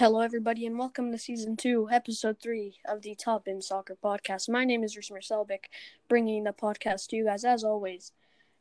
[0.00, 4.48] Hello, everybody, and welcome to season two, episode three of the Top Bin Soccer podcast.
[4.48, 5.64] My name is Rusmir Celebic,
[6.08, 8.12] bringing the podcast to you guys as always.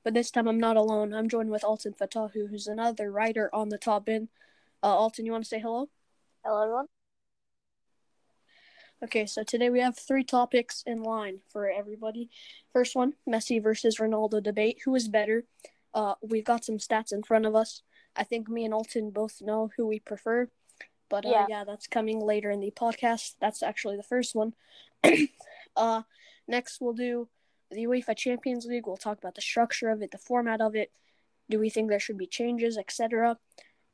[0.03, 1.13] But this time I'm not alone.
[1.13, 4.27] I'm joined with Altin Fetahu, who's another writer on the Top Bin.
[4.83, 5.87] Uh, Altin, you want to say hello?
[6.43, 6.87] Hello, everyone.
[9.01, 12.29] Okay, so today we have three topics in line for everybody.
[12.73, 14.79] First one, Messi versus Ronaldo debate.
[14.83, 15.45] Who is better?
[15.93, 17.81] Uh, we've got some stats in front of us.
[18.13, 20.49] I think me and Altin both know who we prefer.
[21.09, 21.45] But uh, yeah.
[21.49, 23.35] yeah, that's coming later in the podcast.
[23.39, 24.53] That's actually the first one.
[25.75, 26.03] uh,
[26.47, 27.27] next, we'll do
[27.71, 28.85] the UEFA Champions League.
[28.85, 30.91] We'll talk about the structure of it, the format of it.
[31.49, 33.37] Do we think there should be changes, etc.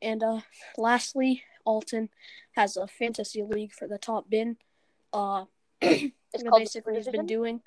[0.02, 0.42] And uh,
[0.78, 2.10] lastly, Altin
[2.52, 4.58] has a fantasy league for the top bin.
[5.14, 5.46] Uh,
[5.82, 7.62] it's basically has been doing.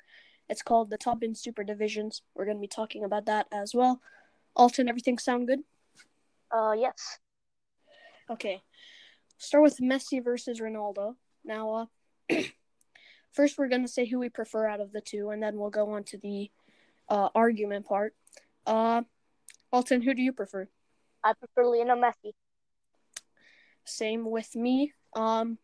[0.47, 2.23] It's called the Top Bin Super Divisions.
[2.33, 4.01] We're going to be talking about that as well.
[4.57, 5.59] Altin, everything sound good?
[6.51, 7.19] Uh, yes.
[8.29, 8.63] Okay.
[9.39, 11.15] Start with Messi versus Ronaldo.
[11.45, 11.89] Now,
[12.29, 12.41] uh,
[13.31, 15.91] first we're gonna say who we prefer out of the two, and then we'll go
[15.91, 16.51] on to the
[17.07, 18.13] uh, argument part.
[18.67, 19.03] Uh,
[19.73, 20.67] Altin, who do you prefer?
[21.23, 22.33] I prefer Lionel Messi.
[23.85, 24.91] Same with me.
[25.15, 25.57] Um,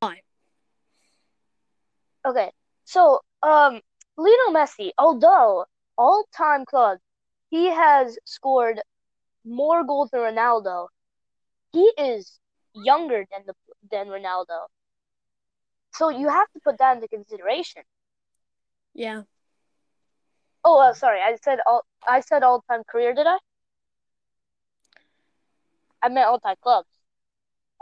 [0.00, 0.22] why?
[2.26, 2.50] Okay,
[2.84, 3.80] so um,
[4.16, 6.98] Lionel Messi, although all-time club,
[7.48, 8.80] he has scored
[9.44, 10.88] more goals than Ronaldo
[11.72, 12.38] he is
[12.74, 13.54] younger than the
[13.90, 14.66] than Ronaldo.
[15.92, 17.82] So you have to put that into consideration.
[18.94, 19.22] Yeah.
[20.64, 21.20] Oh, uh, sorry.
[21.20, 21.84] I said all.
[22.06, 23.14] I said all time career.
[23.14, 23.38] Did I?
[26.02, 26.88] I meant all time clubs.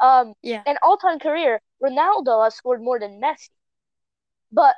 [0.00, 0.34] Um.
[0.42, 0.62] Yeah.
[0.66, 3.50] And all time career, Ronaldo has scored more than Messi.
[4.50, 4.74] But,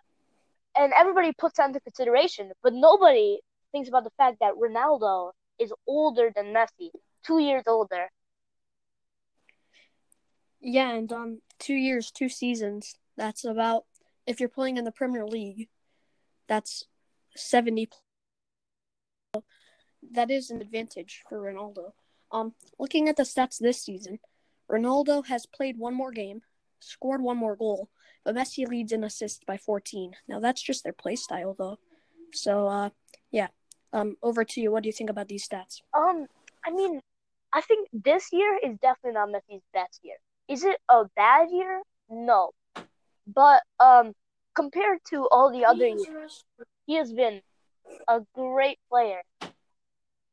[0.77, 3.41] and everybody puts that into consideration, but nobody
[3.73, 6.91] thinks about the fact that Ronaldo is older than Messi,
[7.25, 8.11] two years older.
[10.61, 12.97] Yeah, and um, two years, two seasons.
[13.17, 13.85] That's about
[14.27, 15.69] if you're playing in the Premier League,
[16.49, 16.85] that's
[17.37, 17.89] seventy.
[20.13, 21.93] That is an advantage for Ronaldo.
[22.33, 24.19] Um, looking at the stats this season,
[24.71, 26.43] Ronaldo has played one more game,
[26.81, 27.91] scored one more goal,
[28.25, 30.13] but Messi leads in assists by 14.
[30.29, 31.79] Now that's just their play style, though.
[32.33, 32.91] So, uh,
[33.31, 33.49] yeah.
[33.93, 34.71] Um, over to you.
[34.71, 35.81] What do you think about these stats?
[35.93, 36.27] Um,
[36.65, 37.01] I mean,
[37.53, 40.17] I think this year is definitely not Messi's best year.
[40.51, 41.83] Is it a bad year?
[42.11, 42.51] No.
[43.27, 44.15] But um
[44.55, 46.45] compared to all the other years,
[46.87, 47.41] he has been
[48.09, 49.23] a great player.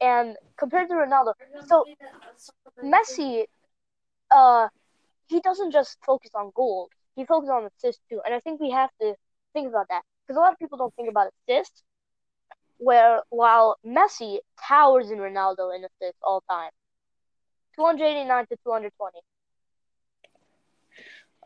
[0.01, 1.33] And compared to Ronaldo,
[1.67, 1.85] so
[2.83, 3.45] Messi
[4.31, 4.67] uh
[5.27, 6.89] he doesn't just focus on goals.
[7.16, 8.19] He focuses on assists too.
[8.25, 9.13] And I think we have to
[9.53, 10.01] think about that.
[10.25, 11.83] Because a lot of people don't think about assists.
[12.79, 16.72] Where while Messi towers in Ronaldo in assists all time.
[17.75, 19.22] 289 to 220.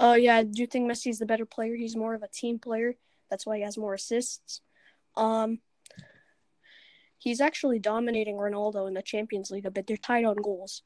[0.01, 1.75] Oh uh, yeah, I do think Messi's the better player.
[1.75, 2.95] He's more of a team player.
[3.29, 4.61] That's why he has more assists.
[5.15, 5.59] Um,
[7.19, 9.85] he's actually dominating Ronaldo in the Champions League a bit.
[9.85, 10.81] They're tied on goals,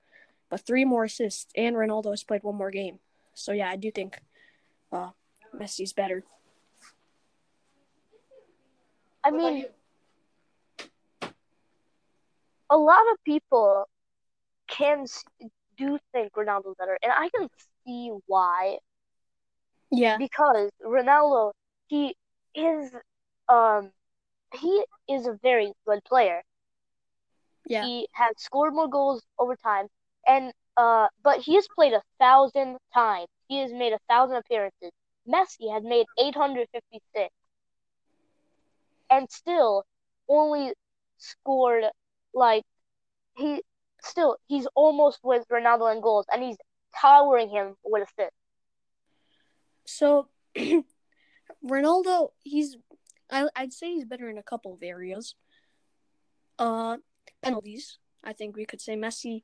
[0.49, 2.99] but three more assists, and Ronaldo has played one more game.
[3.33, 4.19] So yeah, I do think
[4.91, 5.11] uh,
[5.55, 6.25] Messi's better.
[9.23, 9.65] I mean,
[12.69, 13.87] a lot of people
[14.67, 15.05] can
[15.77, 17.47] do think Ronaldo's better, and I can
[17.85, 18.79] see why.
[19.91, 20.17] Yeah.
[20.17, 21.53] Because Ronaldo,
[21.87, 22.15] he
[22.53, 22.93] is
[23.47, 23.91] um
[24.53, 26.43] he is a very good player.
[27.67, 27.79] Yeah.
[27.79, 29.89] He has scored more goals over time
[30.25, 33.27] and uh but he has played a thousand times.
[33.47, 34.91] He has made a thousand appearances.
[35.27, 37.33] Messi has made eight hundred fifty six.
[39.09, 39.85] And still
[40.27, 40.73] only
[41.17, 41.85] scored
[42.33, 42.63] like
[43.35, 43.63] he
[44.01, 46.57] still he's almost with Ronaldo in goals and he's
[46.99, 48.37] towering him with assists.
[49.85, 50.27] So
[51.65, 52.77] Ronaldo, he's
[53.31, 55.35] I I'd say he's better in a couple of areas.
[56.59, 56.97] Uh
[57.41, 57.99] penalties.
[58.23, 59.43] I think we could say Messi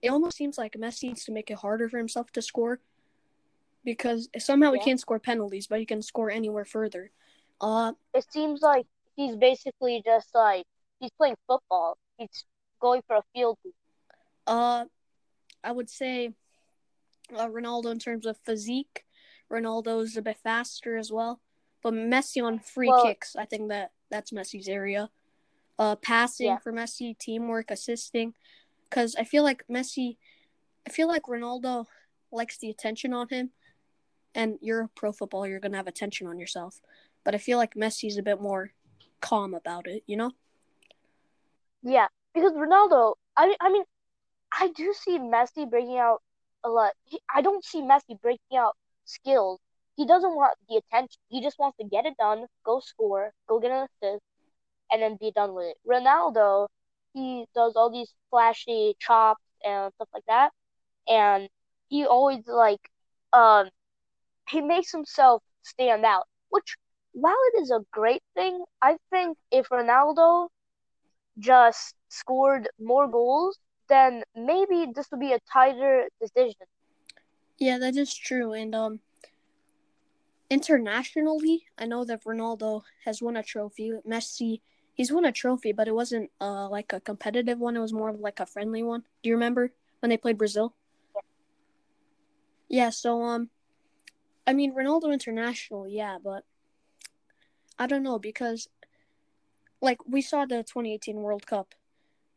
[0.00, 2.78] it almost seems like Messi needs to make it harder for himself to score
[3.84, 4.78] because somehow yeah.
[4.78, 7.10] he can't score penalties, but he can score anywhere further.
[7.60, 8.86] Uh it seems like
[9.16, 10.64] he's basically just like
[11.00, 11.98] he's playing football.
[12.16, 12.44] He's
[12.80, 13.72] going for a field goal.
[14.46, 14.84] Uh
[15.64, 16.34] I would say
[17.36, 19.04] uh, Ronaldo in terms of physique
[19.50, 21.40] Ronaldo's a bit faster as well.
[21.82, 25.10] But Messi on free well, kicks, I think that that's Messi's area.
[25.78, 26.58] Uh, passing yeah.
[26.58, 28.34] for Messi, teamwork, assisting,
[28.84, 30.16] because I feel like Messi,
[30.86, 31.86] I feel like Ronaldo
[32.32, 33.50] likes the attention on him,
[34.34, 36.80] and you're a pro footballer, you're gonna have attention on yourself.
[37.24, 38.72] But I feel like Messi's a bit more
[39.20, 40.32] calm about it, you know?
[41.82, 43.84] Yeah, because Ronaldo, I I mean,
[44.52, 46.22] I do see Messi bringing out
[46.64, 46.92] a lot.
[47.04, 48.76] He, I don't see Messi breaking out
[49.08, 49.60] skills.
[49.96, 51.20] He doesn't want the attention.
[51.28, 54.22] He just wants to get it done, go score, go get an assist,
[54.92, 55.78] and then be done with it.
[55.88, 56.68] Ronaldo,
[57.14, 60.52] he does all these flashy chops and stuff like that,
[61.08, 61.48] and
[61.88, 62.90] he always like
[63.32, 63.70] um
[64.50, 66.26] he makes himself stand out.
[66.50, 66.76] Which
[67.12, 70.48] while it is a great thing, I think if Ronaldo
[71.38, 73.58] just scored more goals,
[73.88, 76.66] then maybe this would be a tighter decision.
[77.58, 78.52] Yeah, that is true.
[78.52, 79.00] And um
[80.50, 83.92] internationally, I know that Ronaldo has won a trophy.
[84.06, 84.60] Messi,
[84.94, 87.76] he's won a trophy, but it wasn't uh like a competitive one.
[87.76, 89.02] It was more of like a friendly one.
[89.22, 90.74] Do you remember when they played Brazil?
[91.14, 91.20] Yeah.
[92.68, 92.90] Yeah.
[92.90, 93.50] So um,
[94.46, 96.44] I mean Ronaldo international, yeah, but
[97.78, 98.68] I don't know because,
[99.80, 101.74] like we saw the 2018 World Cup,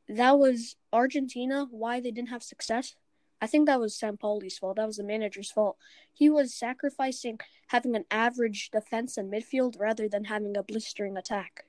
[0.08, 1.66] that was Argentina.
[1.70, 2.96] Why they didn't have success?
[3.44, 4.76] I think that was Sampaoli's fault.
[4.78, 5.78] That was the manager's fault.
[6.14, 7.40] He was sacrificing
[7.70, 11.66] having an average defense and midfield rather than having a blistering attack.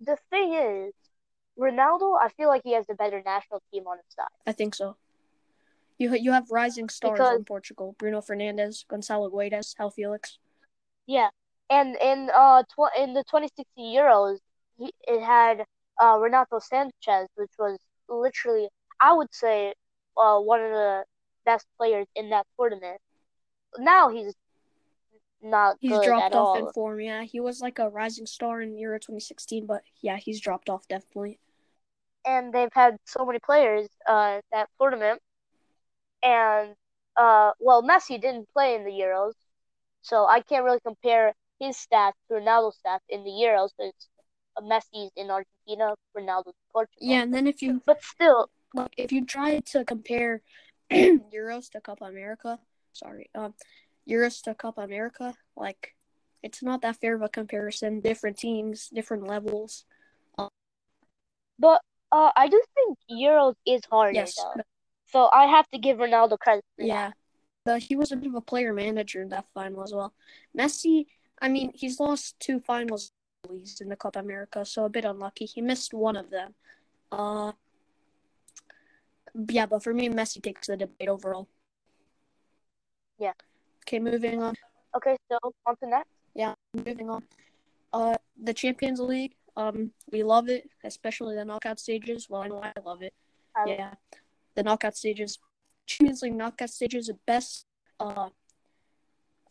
[0.00, 0.92] The thing is,
[1.58, 4.26] Ronaldo, I feel like he has a better national team on his side.
[4.46, 4.96] I think so.
[5.98, 10.38] You you have rising stars Because- in Portugal: Bruno Fernandes, Gonçalo Guedes, João Félix.
[11.06, 11.28] Yeah,
[11.68, 14.38] and in uh tw- in the 2016 Euros,
[14.78, 15.64] he, it had
[16.02, 17.78] uh Renato Sanches, which was
[18.08, 18.68] literally,
[19.00, 19.74] I would say,
[20.16, 21.04] uh one of the
[21.44, 23.00] best players in that tournament.
[23.78, 24.34] Now he's
[25.42, 26.56] not He's dropped off all.
[26.56, 27.00] in form.
[27.00, 30.86] Yeah, he was like a rising star in Euro 2016, but yeah, he's dropped off
[30.88, 31.38] definitely.
[32.24, 35.20] and they've had so many players uh that tournament
[36.22, 36.74] and
[37.16, 39.32] uh well Messi didn't play in the Euros
[40.02, 44.08] so I can't really compare his stats to Ronaldo's stats in the Euros because
[44.62, 49.12] Messi's in Argentina Ronaldo's in Portugal Yeah, and then if you but still like if
[49.12, 50.42] you try to compare
[50.92, 52.58] Euros to Copa America,
[52.92, 53.54] sorry, um,
[54.08, 55.94] Euros to Copa America, like
[56.42, 58.00] it's not that fair of a comparison.
[58.00, 59.84] Different teams, different levels.
[60.38, 60.48] Um,
[61.58, 61.80] but
[62.12, 64.62] uh I do think Euros is harder Yes, though
[65.12, 66.86] so I have to give Ronaldo credit for that.
[66.86, 67.10] yeah.
[67.64, 70.14] But he was a bit of a player manager in that final as well.
[70.56, 71.06] Messi,
[71.42, 73.12] I mean, he's lost two finals
[73.80, 75.44] in the Copa America, so a bit unlucky.
[75.46, 76.54] He missed one of them.
[77.12, 77.52] Uh,
[79.48, 81.48] yeah, but for me, Messi takes the debate overall.
[83.18, 83.32] Yeah.
[83.84, 84.54] Okay, moving on.
[84.96, 87.22] okay so on to next Yeah, moving on.
[87.92, 89.34] Uh, the Champions League.
[89.56, 92.28] Um, we love it, especially the knockout stages.
[92.30, 93.12] Well, I know I love it.
[93.58, 93.94] Um, Yeah,
[94.54, 95.38] the knockout stages.
[95.86, 97.66] Champions League knockout stages the best.
[97.98, 98.30] Uh,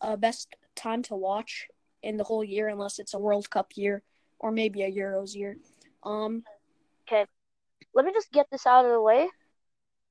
[0.01, 1.67] uh, best time to watch
[2.01, 4.01] in the whole year, unless it's a World Cup year
[4.39, 5.57] or maybe a Euros year.
[6.03, 6.43] Um,
[7.07, 7.25] Okay.
[7.93, 9.27] let me just get this out of the way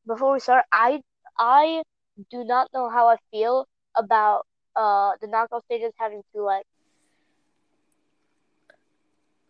[0.09, 0.65] before we start.
[0.73, 1.03] I
[1.39, 1.83] I
[2.31, 4.47] do not know how I feel about
[4.77, 6.67] uh the knockout stages having two legs.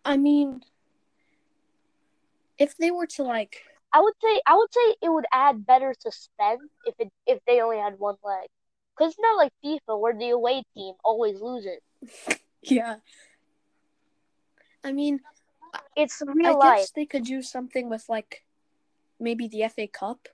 [0.05, 0.63] I mean,
[2.59, 3.63] if they were to like,
[3.93, 7.61] I would say I would say it would add better suspense if it if they
[7.61, 8.49] only had one leg.
[8.99, 11.79] Cause it's not like FIFA where the away team always loses.
[12.63, 12.97] yeah.
[14.85, 15.21] I mean,
[15.97, 16.89] It's I real guess life.
[16.95, 18.45] they could do something with like
[19.21, 20.29] maybe the FA Cup,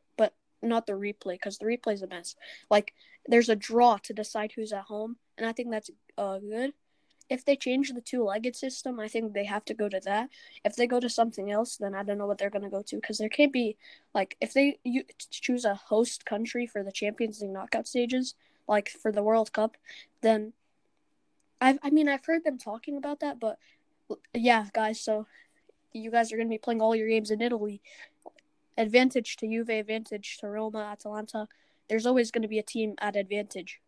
[0.65, 2.37] not the replay because the replay's a mess.
[2.71, 2.95] Like
[3.27, 6.73] there's a draw to decide who's at home, and I think that's uh good.
[7.31, 10.29] If they change the two-legged system, I think they have to go to that.
[10.63, 12.97] If they go to something else, then I don't know what they're gonna go to
[12.97, 13.77] because there can't be
[14.15, 18.35] like if they you choose a host country for the Champions League knockout stages,
[18.69, 19.77] like for the World Cup,
[20.21, 20.53] then
[21.61, 23.59] I've I mean I've heard them talking about that, but
[24.35, 25.27] yeah, guys, so
[25.95, 27.81] you guys are to be playing all your games in Italy.
[28.77, 31.47] Advantage to Juve, advantage to Roma, Atalanta.
[31.89, 33.81] There's always going to be a team at advantage.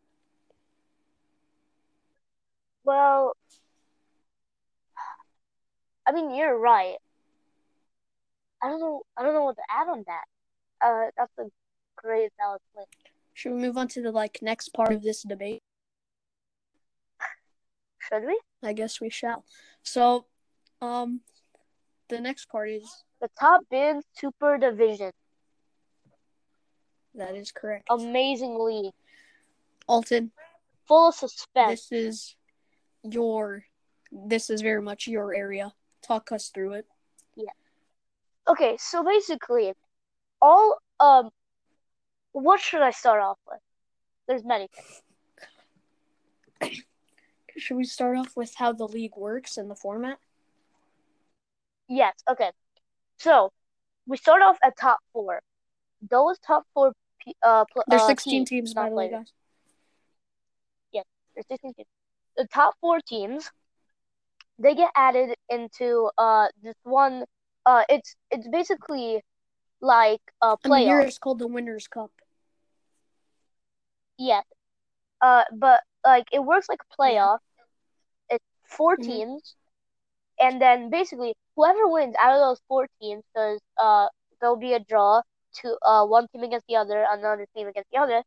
[2.84, 3.36] Well,
[6.06, 6.96] I mean you're right.
[8.62, 9.02] I don't know.
[9.16, 10.24] I don't know what to add on that.
[10.80, 11.50] Uh, that's a
[11.96, 12.88] great valid point.
[13.34, 15.62] Should we move on to the like next part of this debate?
[17.98, 18.40] Should we?
[18.62, 19.44] I guess we shall.
[19.82, 20.26] So,
[20.80, 21.20] um,
[22.08, 25.12] the next part is The top bin super division.
[27.14, 27.86] that is correct.
[27.90, 28.92] Amazingly.
[29.88, 30.30] Altin,
[30.86, 31.88] Full of suspense.
[31.88, 32.36] this is
[33.02, 33.64] your,
[34.12, 35.72] this is very much your area.
[36.02, 36.86] Talk us through it.
[37.36, 37.52] Yeah.
[38.48, 39.72] Okay, so basically,
[40.42, 41.30] all um,
[42.32, 43.60] what should I start off with?
[44.28, 44.68] There's many
[46.60, 46.82] things.
[47.58, 50.18] Should we start off with how the league works and the format?
[51.88, 52.12] Yes.
[52.30, 52.50] Okay.
[53.18, 53.50] So
[54.06, 55.40] we start off at top four.
[56.10, 56.92] those top four
[57.42, 59.32] uh, There's uh, 16 teams, teams, by the way, guys.
[61.34, 61.88] There's 16 teams.
[62.38, 63.50] The top four teams,
[64.58, 67.24] they get added into uh this one.
[67.66, 69.22] Uh, it's it's basically
[69.80, 71.08] like a And the year playoff.
[71.08, 72.10] is called the Winners' Cup.
[74.18, 74.44] Yes.
[75.20, 77.38] Uh, but like it works like a playoff.
[78.30, 79.04] It's 4 Mhm.
[79.04, 79.56] teams,
[80.40, 84.08] and then basically whoever wins out of those four teams, because uh
[84.40, 85.22] there'll be a draw
[85.62, 88.22] to uh one team against the other, another team against the other,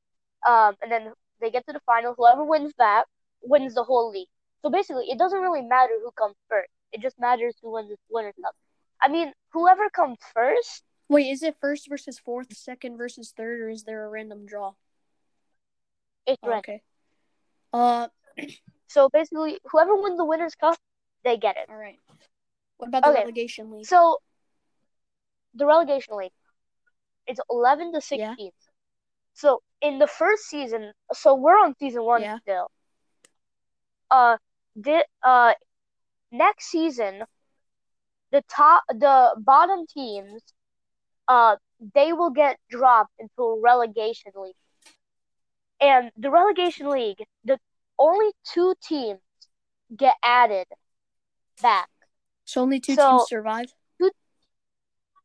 [0.48, 2.14] um, and then they get to the final.
[2.18, 3.06] Whoever wins that
[3.42, 4.28] wins the whole league.
[4.62, 6.70] So basically, it doesn't really matter who comes first.
[6.92, 8.54] It just matters who wins the Winners' Cup.
[9.02, 13.70] I mean, whoever comes first, Wait, is it first versus fourth, second versus third, or
[13.70, 14.74] is there a random draw?
[16.26, 16.60] it's Oh, random.
[16.60, 16.82] okay.
[17.74, 18.08] Uh,
[18.88, 20.78] So basically, whoever wins the Winners' Cup,
[21.24, 21.70] they get it.
[21.70, 22.00] all right.
[22.80, 23.20] What about the Okay.
[23.20, 23.86] relegation league?
[23.86, 24.18] So
[25.54, 26.32] the relegation league,
[27.28, 28.30] it's eleven to Yeah.
[28.32, 28.52] sixteen.
[29.34, 32.40] So in the first season, so we're on season one Yeah.
[32.40, 32.72] still.
[34.10, 34.38] Uh,
[34.76, 35.54] the uh,
[36.32, 37.26] next season,
[38.32, 40.42] the top, the bottom teams,
[41.28, 41.58] uh,
[41.94, 44.56] they will get dropped into a relegation league.
[45.82, 47.60] And the relegation league, the
[47.98, 49.20] only two teams
[49.96, 50.68] get added
[51.62, 51.90] back.
[52.50, 53.74] So only two So- teams survive.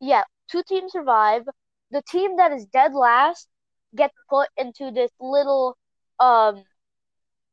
[0.00, 1.44] Yeah, two teams survive.
[1.90, 3.48] The team that is dead last
[3.96, 5.78] gets put into this little
[6.20, 6.64] um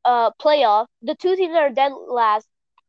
[0.03, 0.87] uh playoff.
[1.01, 2.47] The two teams that are dead last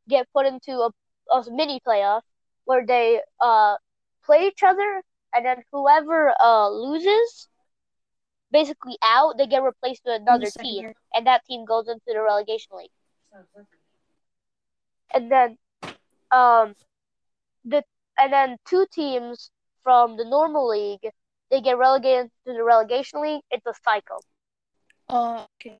[0.09, 0.91] get put into a,
[1.31, 2.23] a mini playoff
[2.65, 3.77] where they uh
[4.25, 7.49] play each other and then whoever uh loses
[8.51, 10.95] basically out, they get replaced with another team year.
[11.15, 12.91] and that team goes into the relegation league.
[15.15, 15.59] And then
[16.33, 16.75] um
[17.65, 17.83] the
[18.19, 19.51] and then two teams
[19.83, 21.09] from the normal league
[21.51, 23.43] they get relegated to the relegation league.
[23.51, 24.25] It's a cycle.
[25.09, 25.79] Uh, okay.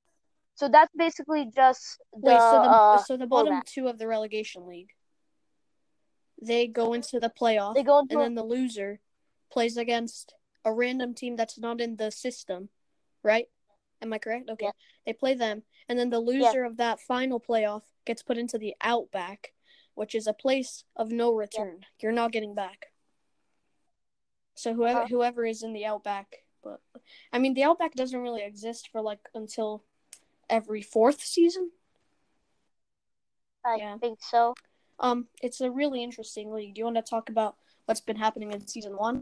[0.55, 3.65] So that's basically just the Wait, so the uh, so the bottom format.
[3.65, 4.91] two of the relegation league,
[6.41, 8.99] they go into the playoff, They go and a- then the loser
[9.51, 12.69] plays against a random team that's not in the system,
[13.23, 13.47] right?
[14.01, 14.49] Am I correct?
[14.49, 14.65] Okay.
[14.65, 14.71] Yeah.
[15.05, 18.75] They play them, and then the loser of that final playoff gets put into the
[18.81, 19.53] Outback,
[19.95, 21.85] which is a place of no return.
[21.99, 22.87] You're not getting back.
[24.55, 25.07] So whoever Uh-huh.
[25.07, 26.79] whoever is in the Outback, but
[27.31, 29.83] I mean the Outback doesn't really exist for like until
[30.49, 31.71] every fourth season.
[33.65, 33.97] I yeah.
[33.97, 34.53] think so.
[34.99, 36.75] Um, it's a really interesting league.
[36.75, 39.21] Do you want to talk about what's been happening in season one?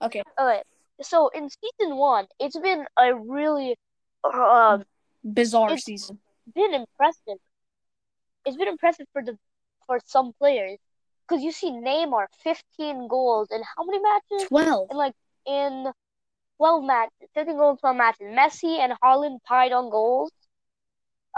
[0.00, 0.22] Okay.
[0.38, 0.62] Okay,
[1.00, 3.76] so in season one, it's been a really
[4.24, 4.84] um
[5.24, 6.18] Bizarre It's- season.
[6.54, 7.38] been impressive.
[8.44, 9.38] It's been impressive for the
[9.86, 10.78] for some players
[11.26, 14.48] because you see Neymar 15 goals in how many matches?
[14.48, 14.88] Twelve.
[14.90, 15.14] in like
[15.46, 15.92] in
[16.58, 18.26] 12 matches, 15 goals, 12 matches.
[18.26, 20.30] Messi and Haaland tied on goals.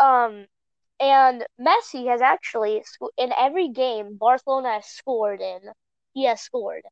[0.01, 0.47] Um,
[1.01, 2.83] and Messi has actually
[3.17, 5.61] in every game Barcelona has scored in,
[6.15, 6.83] he has scored.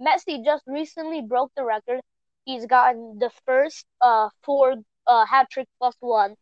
[0.00, 2.00] Messi just recently broke the record.
[2.44, 6.36] He's gotten the first uh four uh hat trick plus one,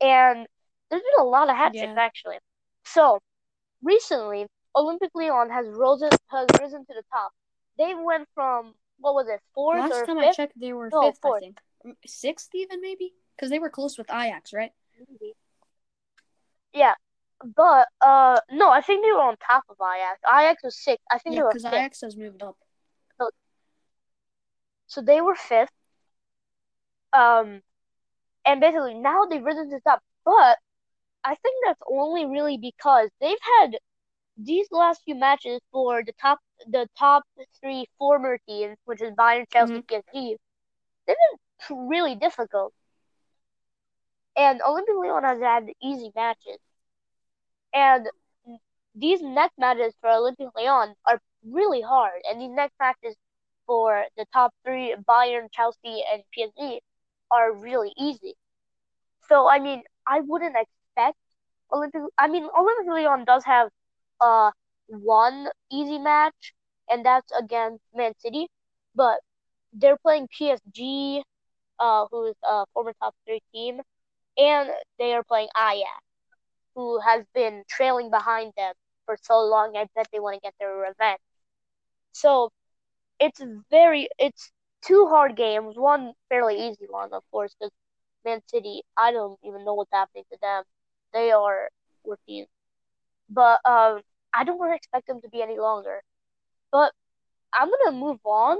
[0.00, 0.46] and
[0.90, 2.02] there's been a lot of hat tricks Yeah.
[2.02, 2.36] actually.
[2.84, 3.20] So
[3.82, 7.32] recently, Olympic Leon has risen has risen to the top.
[7.78, 11.24] They went from what was it fourth Last time I checked, they were No, fifth.
[11.24, 11.58] I think
[12.06, 14.72] sixth, even maybe, because they were close with Ajax, right?
[14.98, 15.34] Maybe.
[16.72, 16.94] Yeah,
[17.56, 20.20] but uh no, I think they were on top of Ajax.
[20.28, 21.04] Ajax was sixth.
[21.10, 21.74] I think Yeah, they were because fifth.
[21.74, 22.56] Ajax has moved up.
[24.86, 25.70] So they were fifth.
[27.12, 27.62] Um,
[28.44, 30.02] and basically now they've risen to the top.
[30.24, 30.58] But
[31.24, 33.76] I think that's only really because they've had
[34.36, 37.24] these last few matches for the top the top
[37.60, 39.94] three former teams, which is Bayern, Chelsea, mm-hmm.
[39.94, 40.36] and PSG.
[41.06, 41.16] They've
[41.68, 42.72] been really difficult.
[44.36, 46.58] And Olympic Lyon has had easy matches.
[47.74, 48.06] And
[48.94, 52.20] these next matches for Olympic Lyon are really hard.
[52.28, 53.16] And these next matches
[53.66, 56.78] for the top three, Bayern, Chelsea, and PSG,
[57.30, 58.34] are really easy.
[59.28, 62.02] So, I mean, I wouldn't expect Olympic.
[62.18, 63.70] I mean, Olympic Lyon does have
[64.20, 64.50] uh
[64.88, 66.54] one easy match,
[66.88, 68.48] and that's against Man City,
[68.94, 69.20] but
[69.72, 71.22] they're playing PSG,
[71.78, 73.80] uh, who's a former top three team,
[74.38, 76.02] and they are playing Ajax,
[76.74, 78.74] who has been trailing behind them
[79.06, 79.76] for so long.
[79.76, 81.20] I bet they want to get their revenge.
[82.12, 82.50] So
[83.20, 85.76] it's very it's two hard games.
[85.78, 87.72] One fairly easy one, of course, because
[88.24, 88.82] Man City.
[88.96, 90.64] I don't even know what's happening to them.
[91.12, 91.68] They are
[92.04, 92.46] working,
[93.28, 94.00] but um,
[94.32, 96.02] I don't really expect them to be any longer.
[96.70, 96.92] But
[97.52, 98.56] I'm gonna move on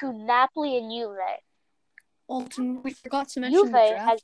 [0.00, 1.18] to Napoli and Juve.
[2.30, 4.08] Altin, we forgot to mention Juve the draft.
[4.08, 4.20] has-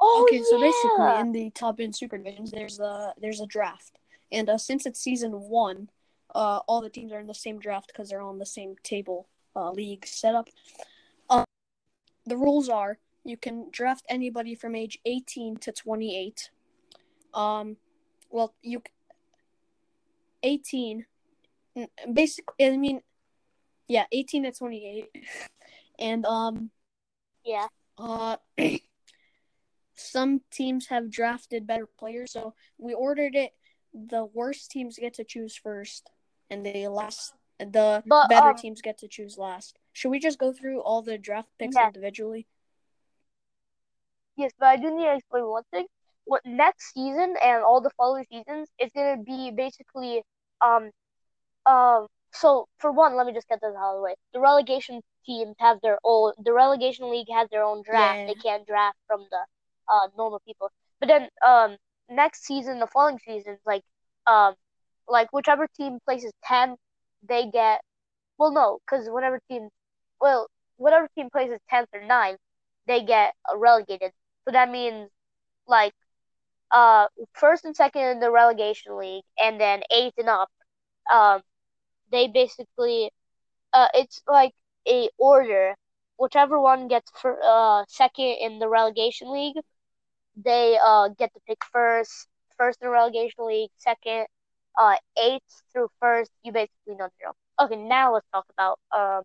[0.00, 3.98] Oh okay, so basically in the top and super divisions, there's a there's a draft,
[4.32, 5.90] and uh, since it's season one,
[6.34, 9.28] uh, all the teams are in the same draft because they're on the same table
[9.54, 10.48] uh, league setup.
[11.28, 11.44] Uh,
[12.24, 16.50] the rules are you can draft anybody from age 18 to 28.
[17.34, 17.76] Um,
[18.30, 18.82] well, you
[20.42, 21.04] 18,
[21.76, 23.00] n- basically, I mean,
[23.88, 25.08] yeah, 18 to 28,
[25.98, 26.70] and um,
[27.44, 27.66] yeah.
[27.98, 28.36] uh,
[29.94, 33.52] some teams have drafted better players, so we ordered it.
[33.92, 36.10] The worst teams get to choose first,
[36.50, 39.78] and the last, the But, better um, teams get to choose last.
[39.92, 41.86] Should we just go through all the draft picks Yes.
[41.86, 42.46] individually?
[44.36, 45.86] Yes, but I do need to explain one thing.
[46.24, 50.22] What next season and all the following seasons is gonna be basically
[50.60, 50.90] um
[51.66, 54.14] um so for one, let me just get this out of the way.
[54.32, 58.20] The relegation teams have their own the relegation league has their own draft.
[58.20, 58.26] Yeah.
[58.26, 59.44] They can't draft from the
[59.88, 60.70] uh normal people.
[61.00, 61.76] But then um
[62.08, 63.82] next season, the following seasons, like
[64.26, 64.54] um
[65.08, 66.78] like whichever team places tenth,
[67.22, 67.80] they get
[68.38, 69.68] well no, because whatever team
[70.20, 72.38] well whatever team places tenth or ninth,
[72.86, 74.12] they get relegated.
[74.46, 75.10] So that means
[75.68, 75.94] like
[76.72, 80.50] uh first and second in the relegation league and then eighth and up,
[81.12, 81.42] um
[82.12, 83.10] they basically
[83.72, 84.52] uh it's like
[84.88, 85.74] a order.
[86.18, 89.56] Whichever one gets for uh second in the relegation league,
[90.36, 94.26] they uh get to pick first, first in the relegation league, second,
[94.78, 97.36] uh eighth through first, you basically know the drill.
[97.60, 99.22] Okay, now let's talk about um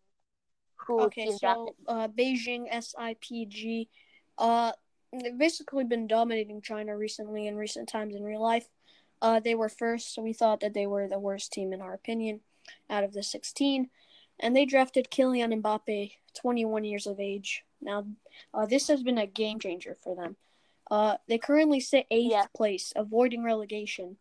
[0.88, 1.74] who Okay, so drafted.
[1.88, 3.88] uh, Beijing SIPG,
[4.38, 4.72] uh,
[5.20, 8.68] they've basically been dominating China recently in recent times in real life.
[9.22, 11.94] Uh, they were first, so we thought that they were the worst team in our
[11.94, 12.40] opinion
[12.90, 13.90] out of the 16,
[14.40, 17.64] and they drafted Kylian Mbappe, 21 years of age.
[17.82, 18.06] Now,
[18.54, 20.38] uh, this has been a game changer for them.
[20.90, 22.46] Uh, they currently sit eighth Yeah.
[22.56, 24.18] place, avoiding relegation,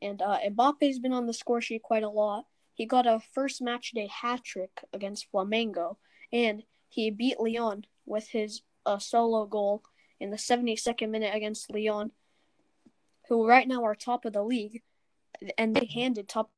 [0.00, 2.46] and uh, Mbappe's been on the score sheet quite a lot.
[2.74, 5.96] He got a first match day hat trick against Flamengo,
[6.32, 9.82] and he beat Lyon with his uh, solo goal
[10.20, 12.12] in the 72nd minute against Lyon,
[13.28, 14.82] who right now are top of the league,
[15.58, 16.50] and they handed top.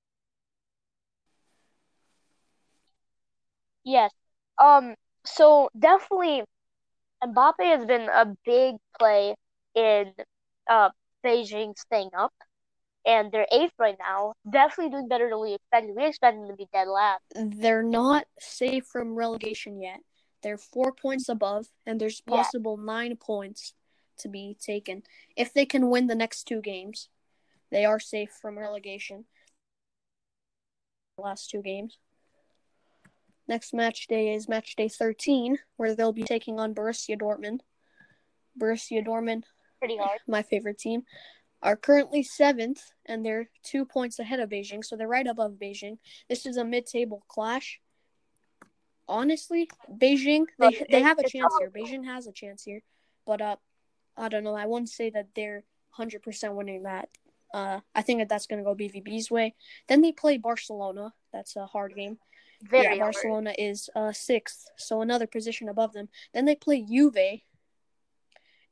[3.85, 4.11] Yes.
[4.59, 6.43] Um, so definitely
[7.23, 9.35] Mbappe has been a big play
[9.75, 10.13] in
[10.69, 10.91] uh
[11.25, 12.33] Beijing staying up.
[13.05, 14.33] And they're eighth right now.
[14.51, 15.95] Definitely doing better than we expected.
[15.97, 17.23] We expected them to be dead last.
[17.37, 20.01] They're not safe from relegation yet.
[20.47, 22.37] They're four points above, and there's Yeah.
[22.37, 23.75] possible nine points
[24.19, 25.03] to be taken
[25.35, 27.09] if they can win the next two games.
[27.71, 29.27] They are safe from relegation.
[31.19, 31.99] Last two games.
[33.49, 37.63] Next match day is match day 13, where they'll be taking on Borussia Dortmund.
[38.57, 39.47] Borussia Dortmund,
[39.81, 40.21] Pretty hard.
[40.29, 41.07] my favorite team,
[41.61, 45.99] are currently seventh, and they're two points ahead of Beijing, so they're right above Beijing.
[46.29, 47.81] This is a mid-table clash.
[49.09, 51.71] Honestly, Beijing they they have a chance here.
[51.71, 52.83] Beijing has a chance here,
[53.25, 53.57] but uh,
[54.17, 54.57] I don't know.
[54.57, 57.09] I wouldn't say that they're hundred percent winning that.
[57.55, 59.55] Uh, I think that that's gonna go BVB's way.
[59.89, 61.13] Then they play Barcelona.
[61.33, 62.19] That's a hard game.
[62.63, 63.15] Very yeah, hard.
[63.15, 66.09] Barcelona is uh sixth, so another position above them.
[66.35, 67.43] Then they play Juve,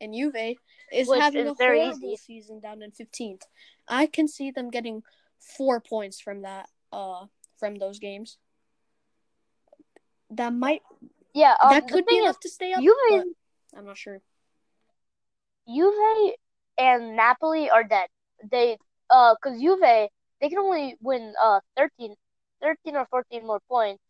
[0.01, 0.57] and Juve
[0.93, 2.01] is Which having is a horrible easy.
[2.01, 3.43] season season down in fifteenth.
[3.87, 5.03] I can see them getting
[5.39, 7.27] four points from that uh
[7.59, 8.39] from those games.
[10.31, 10.83] That might
[11.33, 12.83] Yeah, um, that could be thing is, enough to stay up.
[12.83, 13.25] Juve,
[13.77, 14.21] I'm not sure.
[15.69, 16.35] Juve
[16.79, 18.09] and Napoli are dead.
[18.51, 18.77] They,
[19.11, 22.15] uh, cause Juve, they can only win, uh, 13,
[22.61, 24.03] 13 or 14 more points.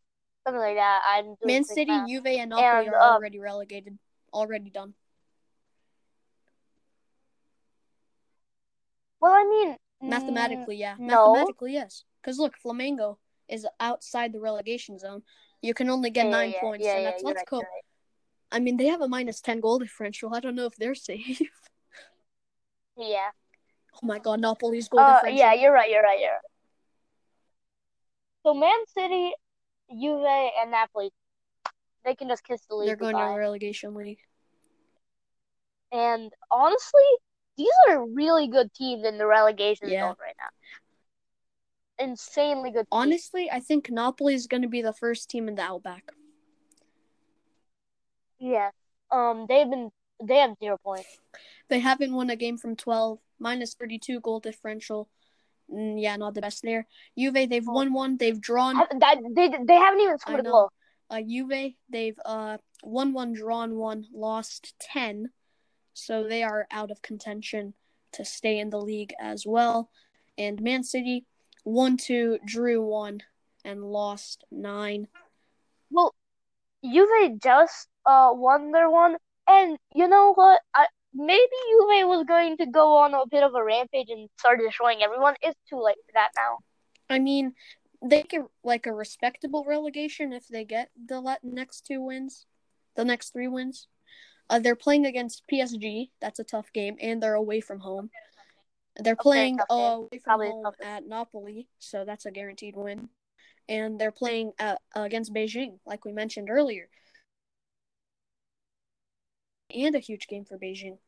[0.47, 1.03] Something like that.
[1.09, 2.09] I'm doing Man City, math.
[2.09, 3.99] Juve, and Napoli And, are um, already relegated,
[4.33, 4.95] already done.
[9.21, 10.97] Well, I mean, Mathematically, yeah.
[10.99, 11.33] no.
[11.33, 12.05] Mathematically, yes.
[12.21, 13.17] Because look, Flamengo
[13.49, 15.23] is outside the relegation zone.
[15.65, 17.57] You can only get yeah, nine yeah, points, yeah, and let's right, go.
[17.61, 17.85] right.
[18.53, 20.35] I mean, they have a minus ten goal differential.
[20.35, 21.41] I don't know if they're safe.
[22.97, 23.31] Yeah.
[23.95, 25.39] oh my god, Napoli's goal Uh, differential.
[25.39, 26.51] yeah, you're right, you're right, you're right.
[28.45, 29.33] So Man City,
[29.91, 31.11] Juve, and Napoli,
[32.05, 33.33] they can just kiss the league they're going to goodbye.
[33.33, 34.21] the relegation league.
[35.91, 37.03] And honestly,
[37.57, 40.03] these are really good teams in the relegation Yeah.
[40.03, 40.51] zone right now.
[41.99, 42.87] Insanely good.
[42.91, 46.11] Honestly, I think Napoli is going to be the first team in the Outback.
[48.39, 48.71] Yeah.
[49.11, 49.91] Um, they've been
[50.23, 51.19] they have zero points.
[51.69, 55.09] They haven't won a game from 12, minus 32 goal differential.
[55.73, 56.87] mm, yeah, not the best there.
[57.19, 58.77] Juve, they've won one, they've drawn.
[58.77, 60.71] That- they they haven't even scored a goal.
[61.11, 65.31] Uh, Juve, they've uh won one, drawn one, lost ten,
[65.93, 67.75] so they are out of contention
[68.13, 69.91] to stay in the league as well.
[70.39, 71.25] And Man City,
[71.65, 73.23] won two, drew one,
[73.65, 75.09] and lost nine.
[75.91, 76.15] Well,
[76.85, 79.17] Juve just uh won their one,
[79.49, 80.61] and you know what?
[80.75, 84.61] I maybe Juve was going to go on a bit of a rampage and start
[84.61, 85.35] destroying everyone.
[85.43, 86.59] It's too late for that now.
[87.09, 87.55] I mean,
[88.03, 92.47] they get like a respectable relegation if they get the next two wins,
[92.97, 93.87] the next three wins.
[94.51, 96.11] Uh, they're playing against PSG.
[96.21, 98.11] That's a tough game, and they're away from home.
[98.97, 99.67] They're playing game.
[99.71, 103.09] uh, away from Probably home at Napoli, so that's a guaranteed win.
[103.69, 106.89] And they're playing at, uh, against Beijing, like we mentioned earlier,
[109.75, 110.99] and a huge game for Beijing.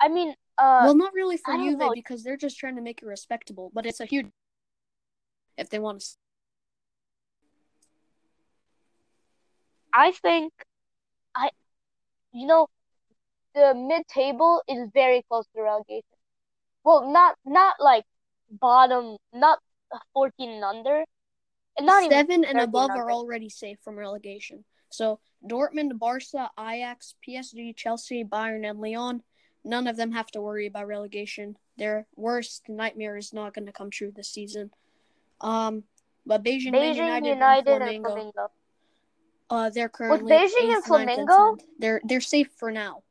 [0.00, 1.92] I mean, uh, well, not really for Juve know.
[1.94, 4.26] because they're just trying to make it respectable, but it's a huge
[5.56, 6.06] if they want to.
[9.92, 10.52] I think
[11.34, 11.50] I,
[12.32, 12.68] you know,
[13.54, 16.02] the mid-table is very close to relegation.
[16.84, 18.04] Well, not not like
[18.50, 19.58] bottom, not
[20.14, 21.04] 14 and under,
[21.80, 24.64] not Seven and above are already safe from relegation.
[24.90, 29.22] So Dortmund, Barca, Ajax, PSG, Chelsea, Bayern, and Lyon,
[29.64, 31.56] none of them have to worry about relegation.
[31.78, 34.70] Their worst nightmare is not going to come true this season.
[35.40, 35.84] Um,
[36.26, 38.50] but Beijing, Beijing United, United, and and Flamengo, Flamingo.
[39.50, 41.58] uh, they're currently Beijing and eighth, and Flamengo?
[41.78, 43.02] They're they're safe for now,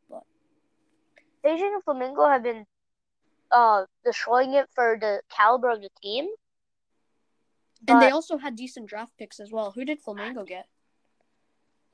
[1.44, 2.66] but Beijing and Flamengo have been
[3.52, 6.28] uh destroying it for the caliber of the team.
[7.88, 9.72] and they also had decent draft picks as well.
[9.72, 10.68] Who did Flamengo get?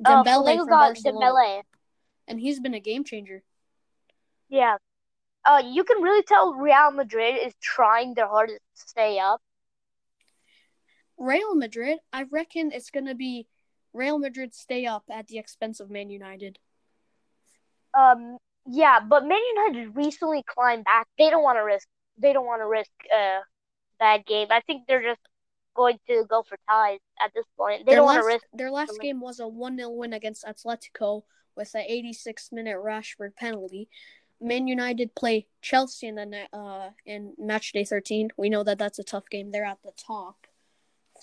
[0.03, 1.63] Uh, Dembele Flamengo from got Dembele.
[2.27, 3.43] and he's been a game changer.
[4.49, 4.77] Yeah.
[5.45, 9.41] Uh, you can really tell Real Madrid is trying their hardest to stay up.
[11.17, 13.47] Real Madrid, I reckon it's going to be
[13.93, 16.59] Real Madrid stay up at the expense of Man United.
[17.97, 21.07] Um, yeah, but Man United recently climbed back.
[21.17, 21.87] They don't want to risk.
[22.17, 23.39] They don't want to risk a
[23.99, 24.47] bad game.
[24.51, 25.21] I think they're just
[25.75, 27.85] going to go for ties at this point.
[27.85, 28.45] They their don't want last, to risk.
[28.53, 31.23] Their last game was a 1 0 win against Atletico
[31.55, 33.87] with an 86 minute Rashford penalty.
[34.41, 38.29] Man United play Chelsea in the uh in match day 13.
[38.37, 39.51] We know that that's a tough game.
[39.51, 40.45] They're at the top.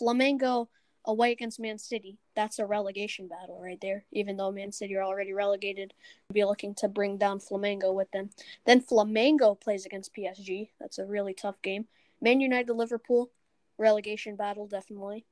[0.00, 0.68] Flamengo
[1.07, 2.19] away against Man City.
[2.35, 4.05] That's a relegation battle right there.
[4.12, 5.95] Even though Man City are already relegated,
[6.33, 8.31] be looking to bring down Flamengo with them.
[8.64, 10.71] Then Flamengo plays against PSG.
[10.81, 11.87] That's a really tough game.
[12.21, 13.31] Man United Liverpool
[13.79, 15.25] relegation battle definitely.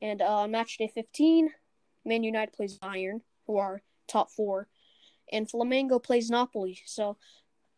[0.00, 1.50] And uh, on match day 15,
[2.04, 4.68] Man United plays Bayern, who are top four,
[5.30, 6.80] and Flamengo plays Napoli.
[6.86, 7.16] So,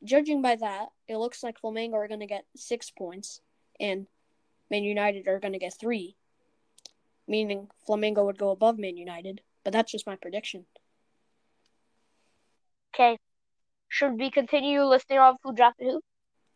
[0.04, 3.40] judging by that, it looks like Flamengo are going to get six points,
[3.80, 4.06] and
[4.70, 6.16] Man United are going to get three,
[7.26, 9.40] meaning Flamengo would go above Man United.
[9.64, 10.66] But that's just my prediction.
[12.94, 13.18] Okay.
[13.88, 16.00] Should we continue listing off who drafted who?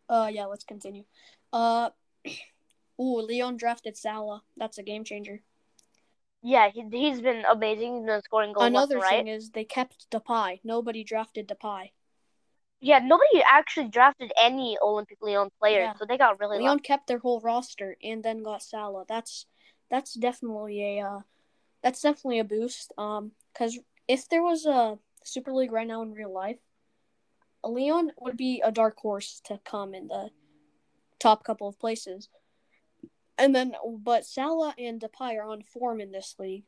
[0.08, 1.04] Uh, yeah, let's continue.
[1.52, 1.90] Uh,
[3.00, 4.42] ooh, Leon drafted Salah.
[4.56, 5.40] That's a game changer.
[6.42, 7.96] Yeah, he, he's been amazing.
[7.96, 9.24] He's been scoring goals left Another right.
[9.24, 10.60] thing is they kept Depay.
[10.64, 11.90] Nobody drafted Depay.
[12.80, 15.94] Yeah, nobody actually drafted any Olympic Lyon players, Yeah.
[15.98, 16.82] so they got really Leon lucky.
[16.82, 19.04] kept their whole roster and then got Salah.
[19.08, 19.46] That's
[19.90, 21.20] that's definitely a uh,
[21.82, 22.92] that's definitely a boost.
[22.98, 26.58] Um, because if there was a Super League right now in real life,
[27.64, 30.30] Leon would be a dark horse to come in the
[31.18, 32.28] top couple of places.
[33.38, 36.64] And then, but Salah and Depay are on form in this league.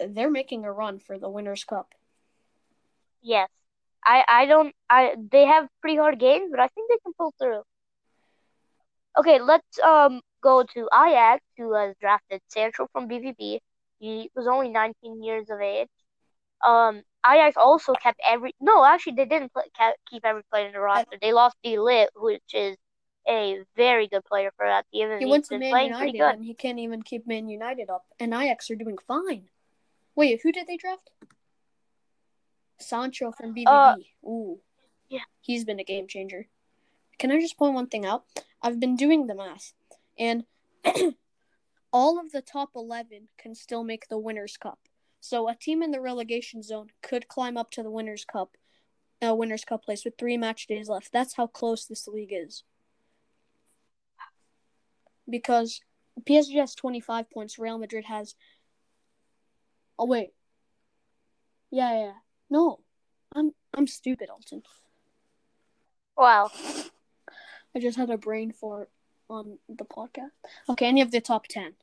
[0.00, 1.94] They're making a run for the Winners' Cup.
[3.20, 3.48] Yes.
[4.04, 7.32] I I don't I they have pretty hard games, but I think they can pull
[7.38, 7.62] through.
[9.18, 13.60] Okay, let's um go to Ajax, who has drafted Sancho from BVB.
[13.98, 15.88] He was only 19 years of age.
[16.64, 19.64] Um, Ajax also kept every no, actually they didn't play,
[20.10, 21.16] keep every player in the roster.
[21.20, 22.76] They lost De Ligt, which is
[23.28, 26.34] a very good player for that team, He he's went to Man United good.
[26.34, 28.04] and he can't even keep Man United up.
[28.18, 29.48] And Ajax are doing fine.
[30.14, 31.10] Wait, who did they draft?
[32.78, 33.66] Sancho from BVB.
[33.66, 34.60] Uh, Ooh.
[35.08, 35.20] yeah.
[35.40, 36.48] He's been a game changer.
[37.18, 38.24] Can I just point one thing out?
[38.60, 39.72] I've been doing the math,
[40.18, 40.44] and
[41.92, 44.78] all of the top 11 can still make the Winners' Cup.
[45.20, 48.56] So a team in the relegation zone could climb up to the Winners' Cup,
[49.24, 51.12] uh, Winners' Cup place with three match days left.
[51.12, 52.64] That's how close this league is.
[55.28, 55.80] Because
[56.22, 58.34] PSG has 25 points, Real Madrid has.
[59.98, 60.30] Oh wait.
[61.70, 62.12] Yeah, yeah.
[62.50, 62.80] No,
[63.34, 64.62] I'm I'm stupid, Altin.
[66.16, 66.50] Wow.
[67.74, 68.90] I just had a brain fart
[69.32, 70.30] on the podcast.
[70.68, 71.74] Okay, any of the top 10.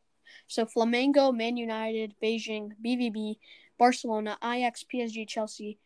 [0.48, 3.38] So Flamengo, Man United, Beijing, BVB,
[3.78, 5.80] Barcelona, Ajax, PSG, Chelsea,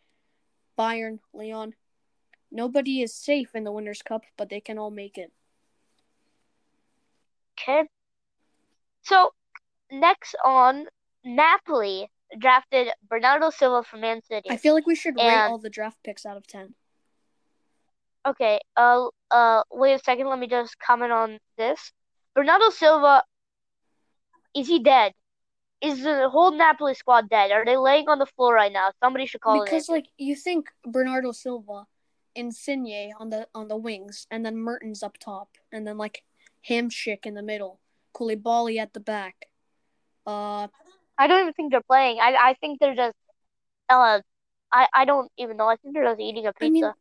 [0.77, 1.73] Bayern, Lyon.
[2.51, 5.31] Nobody is safe in the Winners' Cup, but they can all make it.
[7.59, 7.87] Okay.
[9.03, 9.33] So
[9.91, 10.85] next on
[11.23, 14.49] Napoli drafted Bernardo Silva from Man City.
[14.49, 16.75] I feel like we should rate And- all the draft picks out of 10.
[18.25, 20.27] Okay, uh, uh, wait a second.
[20.27, 21.91] Let me just comment on this.
[22.35, 23.23] Bernardo Silva,
[24.55, 25.13] is he dead?
[25.81, 27.51] Is the whole Napoli squad dead?
[27.51, 28.91] Are they laying on the floor right now?
[29.03, 31.85] Somebody should call because like you think Bernardo Silva,
[32.35, 36.23] Insigne on the on the wings, and then Mertens up top, and then like
[36.69, 37.79] Hamsik in the middle,
[38.15, 39.47] Koulibaly at the back.
[40.25, 40.67] Uh,
[41.17, 42.19] I don't even think they're playing.
[42.21, 43.17] I I think they're just,
[43.89, 44.21] uh,
[44.71, 45.67] I I don't even know.
[45.67, 46.65] I think they're just eating a pizza.
[46.65, 46.93] I mean,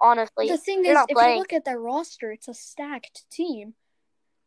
[0.00, 1.34] honestly, the thing is, if playing.
[1.34, 3.74] you look at their roster, it's a stacked team,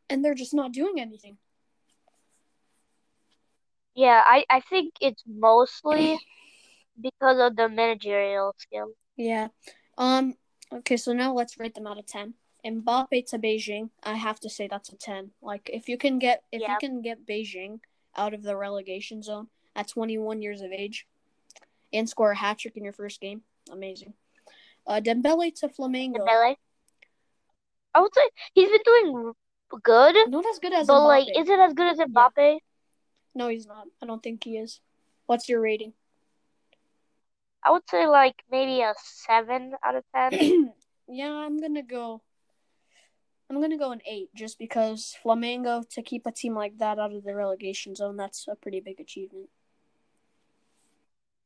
[0.10, 1.38] and they're just not doing anything.
[3.96, 6.18] yeah, I I think it's mostly
[7.02, 8.90] because of the managerial skill.
[9.18, 9.50] Yeah.
[9.98, 10.36] Um.
[10.72, 12.34] Okay, so now let's rate them out of ten.
[12.66, 15.32] Mbappe to Beijing, I have to say that's a ten.
[15.42, 16.72] Like if you can get if Yeah.
[16.72, 17.80] you can get Beijing
[18.16, 21.08] out of the relegation zone at 21 years of age,
[21.92, 24.14] and score a hat trick in your first game, amazing.
[24.86, 26.56] Uh, Dembele to Flamengo, Dembele.
[27.94, 29.34] I would say he's been doing
[29.82, 31.06] good, not as good as but Mbappe.
[31.06, 32.58] like, is it as good as Mbappe?
[33.36, 33.88] no, he's not.
[34.02, 34.82] I don't think he is.
[35.26, 35.94] What's your rating?
[37.66, 40.74] I would say like maybe a seven out of ten.
[41.08, 42.22] yeah, I'm gonna go.
[43.50, 47.14] I'm gonna go an eight, just because Flamengo to keep a team like that out
[47.14, 49.50] of the relegation zone, that's a pretty big achievement.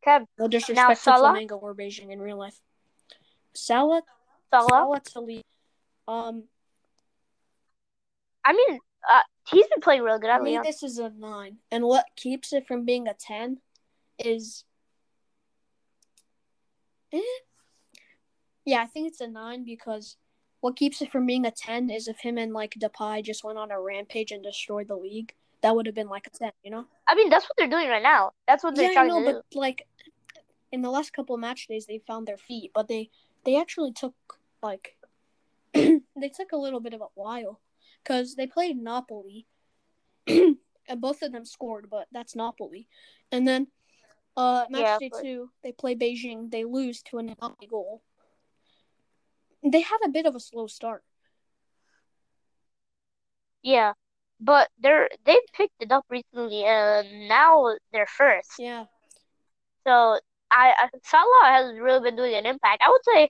[0.07, 1.33] Okay, No disrespect to Salah?
[1.33, 2.59] Flamengo or Beijing in real life.
[3.57, 4.03] Salah,
[4.51, 4.67] Salah.
[4.69, 5.43] Salah to lead.
[6.07, 6.43] Um,
[8.45, 11.57] I mean, uh, he's been playing real good for at me, this is a nine,
[11.71, 13.57] and what keeps it from being a ten
[14.17, 14.63] is,
[17.11, 17.19] eh.
[18.65, 20.15] yeah, I think it's a nine because
[20.61, 23.57] what keeps it from being a ten is if him and like Depay just went
[23.57, 26.71] on a rampage and destroyed the league, that would have been like a ten, you
[26.71, 26.85] know?
[27.07, 28.31] I mean, that's what they're doing right now.
[28.47, 29.41] That's what they're yeah, I trying know, to do.
[29.51, 29.87] but like
[30.71, 33.09] in the last couple of match days, they found their feet, but they
[33.47, 34.13] they actually took
[34.61, 34.97] like
[35.73, 37.61] they took a little bit of a while
[38.03, 39.47] because they played Napoli,
[40.27, 40.57] and
[40.97, 42.87] both of them scored, but that's Napoli,
[43.31, 43.67] and then
[44.35, 48.03] uh match Yeah, day but- two they play Beijing, they lose to a Napoli goal.
[49.63, 51.03] They had a bit of a slow start.
[53.63, 53.93] Yeah,
[54.41, 58.59] but they're they picked it up recently, and now they're first.
[58.59, 58.85] Yeah,
[59.85, 60.19] So
[60.51, 62.81] I, I Salah has really been doing an impact.
[62.85, 63.29] I would say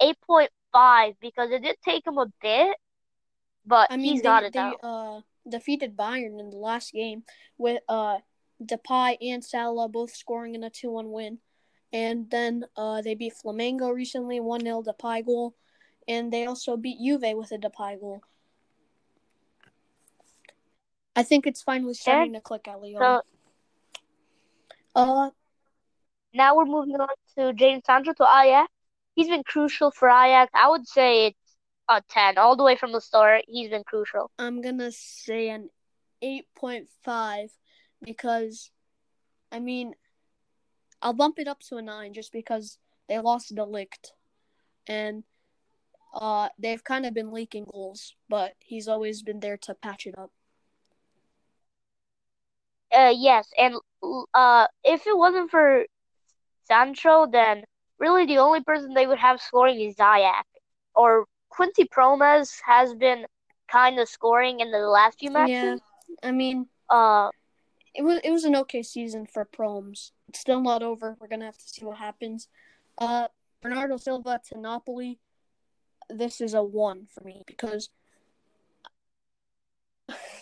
[0.00, 2.76] eight point five because it did take him a bit,
[3.66, 4.74] but I mean he's they got it they now.
[4.82, 7.22] uh defeated Bayern in the last game
[7.56, 8.18] with uh
[8.62, 11.38] Depay and Salah both scoring in a two one win,
[11.92, 15.54] and then uh they beat Flamengo recently one 0 Depay goal,
[16.06, 18.22] and they also beat Juve with a Depay goal.
[21.18, 22.78] I think it's finally starting to click at.
[22.80, 23.22] So
[24.94, 25.30] uh,
[26.32, 28.72] now we're moving on to Jadon Sancho to Ajax.
[29.18, 30.52] He's been crucial for Ajax.
[30.54, 31.56] I would say it's
[31.88, 33.42] a ten all the way from the start.
[33.48, 34.30] He's been crucial.
[34.38, 35.70] I'm gonna say an
[36.22, 37.50] eight point five
[38.00, 38.70] because,
[39.50, 39.96] I mean,
[41.02, 42.78] I'll bump it up to a nine just because
[43.08, 44.12] they lost De Ligt,
[44.86, 45.24] and
[46.14, 50.16] uh, they've kind of been leaking goals, but he's always been there to patch it
[50.16, 50.30] up.
[52.92, 53.74] Uh, yes, and
[54.32, 55.86] uh, if it wasn't for
[56.68, 57.64] Sancho, then
[57.98, 60.42] really the only person they would have scoring is Ziyech.
[60.94, 63.26] Or Quincy Promes has been
[63.70, 65.80] kind of scoring in the last few matches.
[66.08, 67.30] Yeah, I mean, Uh,
[67.94, 70.12] it was it was an okay season for Promes.
[70.28, 71.16] It's still not over.
[71.20, 72.48] We're gonna have to see what happens.
[72.96, 73.28] Uh,
[73.60, 75.18] Bernardo Silva to Napoli.
[76.08, 77.90] This is a one for me because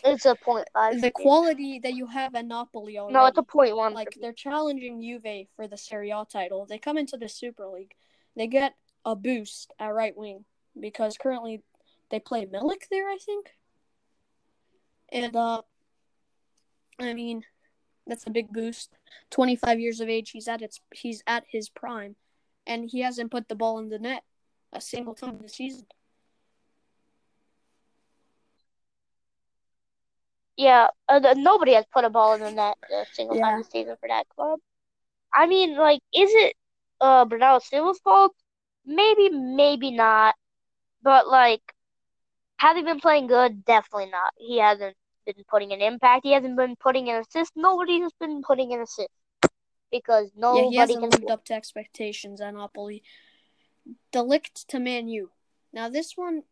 [0.04, 1.00] it's a point five.
[1.00, 3.14] the quality that you have at Napoli already.
[3.14, 3.94] No, it's a point one.
[3.94, 6.66] like they're challenging Juve for the Serie A title.
[6.66, 7.94] They come into the Super League,
[8.37, 10.44] they get a boost at right wing
[10.78, 11.62] because currently
[12.11, 13.50] they play Milik there, I think.
[15.11, 15.62] And uh,
[16.98, 17.44] I mean,
[18.06, 18.90] that's a big boost.
[19.30, 22.16] Twenty five years of age, he's at its he's at his prime,
[22.66, 24.22] and he hasn't put the ball in the net
[24.72, 25.87] a single time this season.
[30.56, 33.42] Yeah, uh, nobody has put a ball in the net a single Yeah.
[33.42, 34.58] time this season for that club.
[35.32, 36.54] I mean, like, is it
[37.00, 38.34] uh Bernardo Silva's fault?
[38.86, 40.34] Maybe, maybe not.
[41.02, 41.62] But like,
[42.58, 43.64] Has he been playing good?
[43.64, 44.32] Definitely not.
[44.38, 46.24] He hasn't been putting an impact.
[46.24, 47.52] He hasn't been putting an assist.
[47.56, 49.10] Nobody has been putting an assist
[49.90, 53.02] because nobody yeah, he hasn't can lived up to expectations at Napoli.
[54.10, 55.30] De Ligt to Man U.
[55.72, 56.44] Now this one,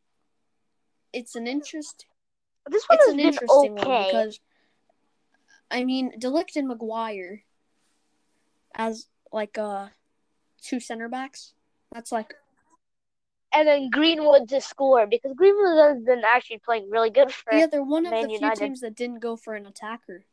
[1.12, 2.06] it's an interest.
[2.68, 4.06] This one It's has an been interesting one okay.
[4.06, 4.40] because,
[5.70, 7.42] I mean, De Ligt and Maguire
[8.74, 9.88] as like uh
[10.62, 11.52] two center backs.
[11.92, 12.34] That's like
[13.52, 17.54] and then Greenwood to score because Greenwood has been actually playing really good for.
[17.54, 18.58] yeah, they're one of Man the few United.
[18.58, 20.24] teams that didn't go for an attacker.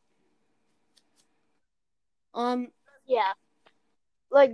[2.33, 2.69] Um,
[3.05, 3.33] Yeah.
[4.31, 4.53] Like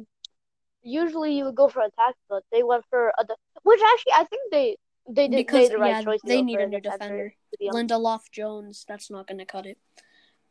[0.81, 4.13] usually you would go for an attack, but they went for a de- which actually
[4.13, 6.19] I think they they did because the right yeah, choice.
[6.25, 7.35] they need a new defender, defender.
[7.61, 9.77] Lindelof Jones, that's not going to cut it.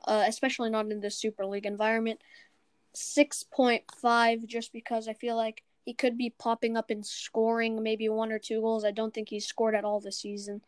[0.05, 2.21] Uh, especially not in this Super League environment.
[2.95, 8.33] 6.5 just because I feel like he could be popping up and scoring maybe one
[8.33, 8.85] or two goals.
[8.85, 10.63] I don't think he's scored at all this season.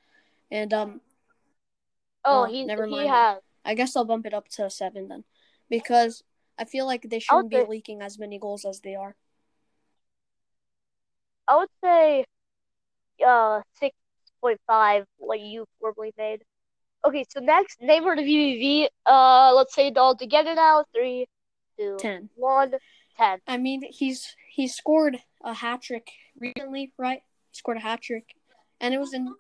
[0.51, 1.01] And um
[2.25, 3.09] Oh, Oh, he's never he mind.
[3.09, 3.39] has.
[3.65, 5.25] I guess I'll bump it up to 7 then
[5.71, 6.23] because
[6.59, 9.15] I feel like they shouldn't be say- leaking as many goals as they are.
[11.47, 12.25] I would say
[13.27, 13.97] uh six
[14.41, 16.43] point five what you formerly made.
[17.05, 18.89] Okay, so next Neymar to BVB.
[19.07, 20.85] Uh, let's say it all together now.
[20.95, 21.29] Three,
[21.79, 22.31] two, 10.
[22.35, 22.75] one,
[23.17, 23.39] ten.
[23.47, 27.21] I mean, he's he scored a hat trick recently, right?
[27.51, 28.35] He scored a hat trick.
[28.81, 29.35] And it was in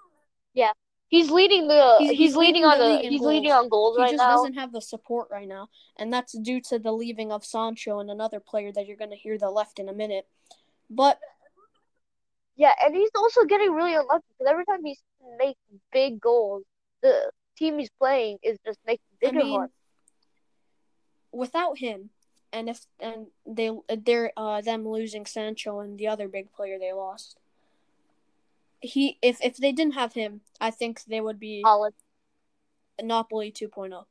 [0.54, 0.72] Yeah,
[1.08, 1.96] He's leading the.
[1.98, 3.08] He's- He's, he's leading leading on the the.
[3.08, 4.12] He's leading on goals he right now.
[4.12, 7.44] He just doesn't have the support right now, and that's due to the leaving of
[7.44, 10.26] Sancho and another player that you're going to hear the left in a minute.
[10.90, 11.18] But
[12.58, 14.98] Yeah, and he's also getting really unlucky because every time he
[15.38, 15.60] makes
[15.92, 16.64] big goals,
[17.02, 19.70] the team he's playing is just making I bigger mean, ones.
[21.30, 22.10] without him,
[22.52, 23.70] and if and they
[24.04, 27.36] they're uh them losing Sancho and the other big player they lost.
[28.80, 31.94] He if if they didn't have him, I think they would be Solid.
[33.00, 33.66] Napoli oh.
[33.66, 34.04] 2.0.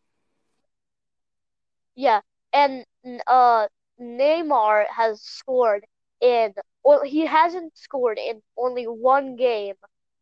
[1.95, 2.21] Yeah,
[2.53, 2.85] and
[3.27, 3.67] uh,
[3.99, 5.85] Neymar has scored
[6.21, 6.53] in.
[6.87, 9.75] Well, he hasn't scored in only one game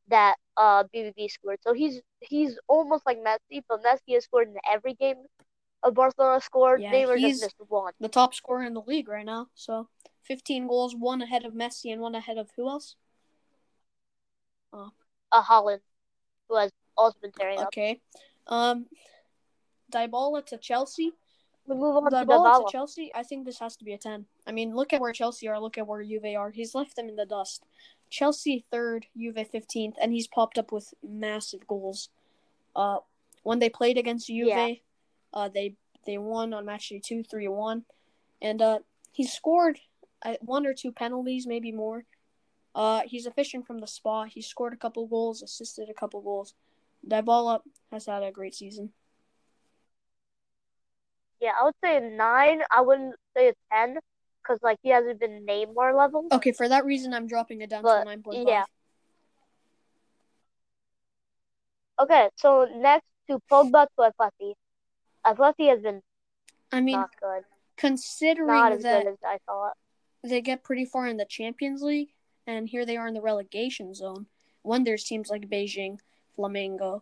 [0.07, 1.59] that uh BVB scored.
[1.61, 5.17] So he's he's almost like Messi, but Messi has scored in every game
[5.83, 6.81] of Barcelona scored.
[6.81, 7.93] Yeah, Neymar he's- just missed one.
[7.99, 9.49] The top scorer in the league right now.
[9.53, 9.89] So
[10.23, 12.95] 15 goals, one ahead of Messi and one ahead of who else?
[14.73, 14.89] Uh,
[15.31, 15.81] Haaland,
[16.49, 17.67] who has also been tearing up.
[17.67, 18.01] Okay.
[18.47, 18.87] Um
[19.91, 21.11] Dybala to Chelsea.
[21.67, 24.25] We move on to to Chelsea, I think this has to be a 10.
[24.45, 26.51] I mean, look at where Chelsea are, look at where Juve are.
[26.51, 27.63] He's left them in the dust.
[28.09, 32.09] Chelsea third, Juve 15th, and he's popped up with massive goals.
[32.75, 32.97] Uh,
[33.43, 34.73] when they played against Juve, Yeah.
[35.33, 35.75] uh, they
[36.05, 37.85] they won on match day 2 3 1.
[38.41, 38.79] And uh,
[39.11, 39.79] he scored
[40.23, 42.05] uh, one or two penalties, maybe more.
[42.75, 44.29] Uh, he's efficient from the spot.
[44.29, 46.53] He scored a couple goals, assisted a couple goals.
[47.07, 48.91] Dybala has had a great season.
[51.45, 52.61] Yeah, I would say a nine.
[52.71, 53.99] I wouldn't say a ten
[54.41, 56.25] because like he hasn't been Neymar level.
[56.31, 58.47] Okay, for that reason, I'm dropping it down But, to 9.5.
[58.47, 58.63] yeah.
[61.99, 64.53] Okay, so next to Pogba to Atleti.
[65.23, 66.01] Atleti has been
[66.71, 67.43] I mean, not good.
[67.77, 69.73] considering Not as that good as I thought.
[70.23, 72.09] they get pretty far in the Champions League,
[72.47, 74.25] and here they are in the relegation zone.
[74.63, 75.99] When there's teams like Beijing,
[76.37, 77.01] Flamengo,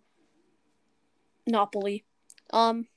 [1.47, 2.03] Napoli.
[2.51, 2.87] Um,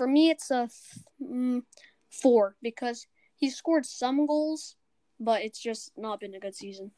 [0.00, 1.60] for me, it's a th- mm,
[2.08, 4.74] four because he scored some goals,
[5.20, 6.92] but it's just not been a good season.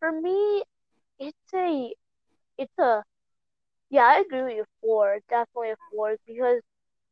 [0.00, 0.62] For me,
[1.18, 1.94] it's a,
[2.58, 3.02] it's a,
[3.88, 4.64] yeah, I agree with you.
[4.82, 6.60] Four, definitely a four because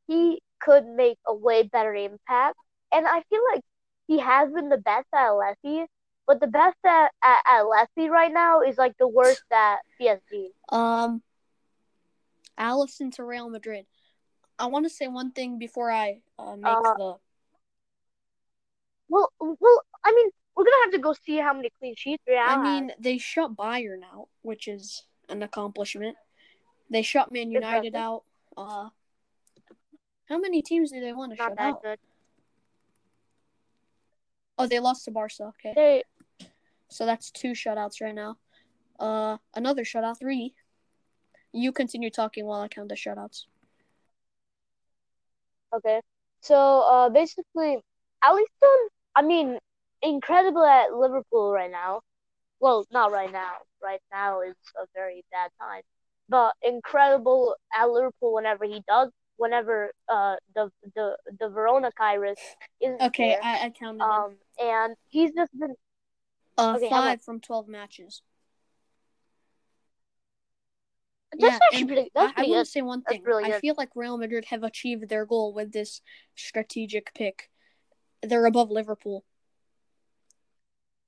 [0.06, 2.58] he could make a way better impact,
[2.92, 3.62] and I feel like
[4.08, 5.86] he has been the best at Atleti,
[6.26, 10.48] but the best at at Atleti right now is like the worst at PSG.
[10.68, 11.22] Um,
[12.58, 13.86] Alisson to Real Madrid.
[14.58, 17.14] I want to say one thing before I uh, make Uh, the
[19.08, 22.38] Well, well, I mean, we're gonna have to go see how many clean sheets Real
[22.44, 26.16] I mean, they shut Bayern out, which is an accomplishment.
[26.90, 28.24] They shut Man United out.
[28.56, 28.88] Uh,
[30.28, 31.82] how many teams do they want to not shut out?
[31.82, 31.98] good.
[34.58, 35.44] Oh, they lost to Barca.
[35.44, 36.02] Okay, They,
[36.88, 38.38] so that's two shutouts right now.
[38.98, 40.54] Uh, another shutout, three.
[41.52, 43.46] You continue talking while I count the shoutouts.
[45.74, 46.00] okay.
[46.40, 47.78] So, uh, basically,
[48.24, 48.78] Alisson,
[49.16, 49.58] I mean,
[50.02, 52.00] incredible at Liverpool right now.
[52.60, 53.52] Well, not right now.
[53.82, 55.82] Right now is a very bad time.
[56.28, 62.36] But incredible at Liverpool whenever he does, whenever uh the the the Verona Kairos
[62.80, 63.40] is Okay, there.
[63.42, 64.02] I, I counted.
[64.02, 65.74] Um, and he's just been
[66.58, 68.22] Uh, Okay, five from twelve matches.
[71.32, 72.00] That's yeah, actually pretty.
[72.02, 72.64] I, That's I pretty want good.
[72.64, 73.22] to say one thing.
[73.22, 76.00] really I feel like Real Madrid have achieved their goal with this
[76.34, 77.50] strategic pick.
[78.22, 79.24] They're above Liverpool.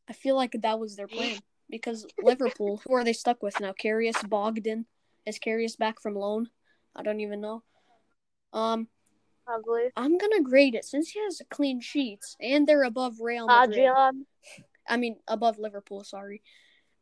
[0.09, 1.39] I feel like that was their plan
[1.71, 3.73] because Liverpool, who are they stuck with now?
[3.73, 4.87] Karius Bogdan
[5.25, 6.51] is Karius back from loan?
[6.95, 7.63] I don't even know.
[8.53, 8.89] Um,
[9.47, 9.91] Probably.
[9.97, 13.79] I'm gonna grade it since he has clean sheets and they're above Real Madrid.
[13.79, 14.27] Adrian.
[14.89, 16.05] I mean, above Liverpool.
[16.05, 16.43] Sorry.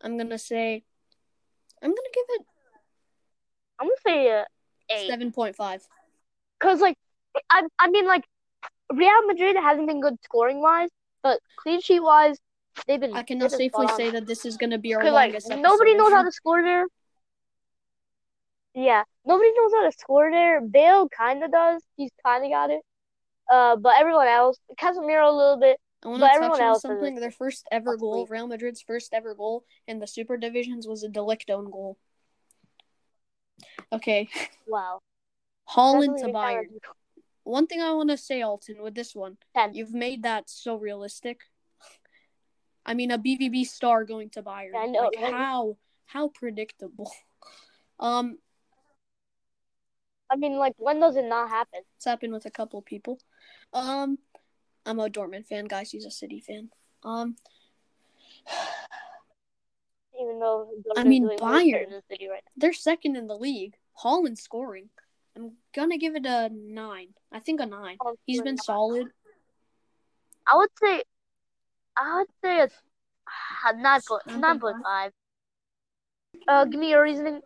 [0.00, 0.84] I'm gonna say.
[1.82, 2.46] I'm gonna give it
[3.80, 4.44] I'm gonna say
[4.90, 5.08] eight.
[5.08, 5.82] seven point five.
[6.60, 6.96] Cause like,
[7.50, 8.24] I I mean like,
[8.92, 10.88] Real Madrid hasn't been good scoring wise,
[11.22, 12.38] but clean sheet wise,
[12.86, 13.14] they've been.
[13.14, 15.94] I can now been safely say that this is gonna be our Cause like nobody
[15.94, 16.86] knows how to score there.
[18.74, 20.60] Yeah, nobody knows how to score there.
[20.60, 21.82] Bale kind of does.
[21.96, 22.80] He's kind of got it.
[23.50, 25.78] Uh, but everyone else, Casemiro a little bit.
[26.04, 27.14] I want to touch everyone on else something.
[27.16, 28.26] Their first ever goal.
[28.28, 31.96] Real Madrid's first ever goal in the Super Divisions was a De Ligt own goal.
[33.92, 34.28] Okay,
[34.66, 35.00] Wow.
[35.70, 36.66] Haaland to Bayern.
[37.44, 39.72] One thing I want to say, Altin, with this one, Ten.
[39.74, 41.40] you've made that so realistic.
[42.84, 44.74] I mean, a BVB star going to Bayern.
[44.76, 45.76] I know, Like how
[46.06, 47.10] how predictable.
[48.00, 48.38] Um,
[50.30, 51.80] I mean, like, when does it not happen?
[51.96, 53.18] it's happened with a couple people.
[53.72, 54.18] Um,
[54.86, 55.90] I'm a Dortmund fan, guys.
[55.90, 56.70] He's a City fan.
[57.02, 57.34] Um,
[60.20, 62.02] Even though I mean, Bayern.
[62.08, 63.74] the right they're second in the league.
[64.04, 64.88] Haaland scoring.
[65.36, 67.08] I'm gonna give it a nine.
[67.30, 67.96] I think a nine.
[68.04, 68.14] now.
[68.26, 69.08] He's been solid.
[70.46, 71.02] I would say,
[71.96, 72.74] I would say it's
[73.66, 75.12] uh, nine point Nine nine point five.
[76.48, 77.40] Uh, give me your reasoning.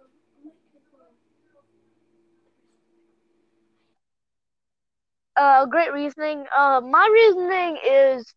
[5.37, 6.45] Uh, great reasoning.
[6.57, 8.33] Uh, my reasoning is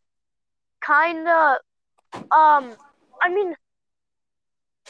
[0.81, 1.57] kind of,
[2.31, 2.75] um,
[3.21, 3.53] I mean,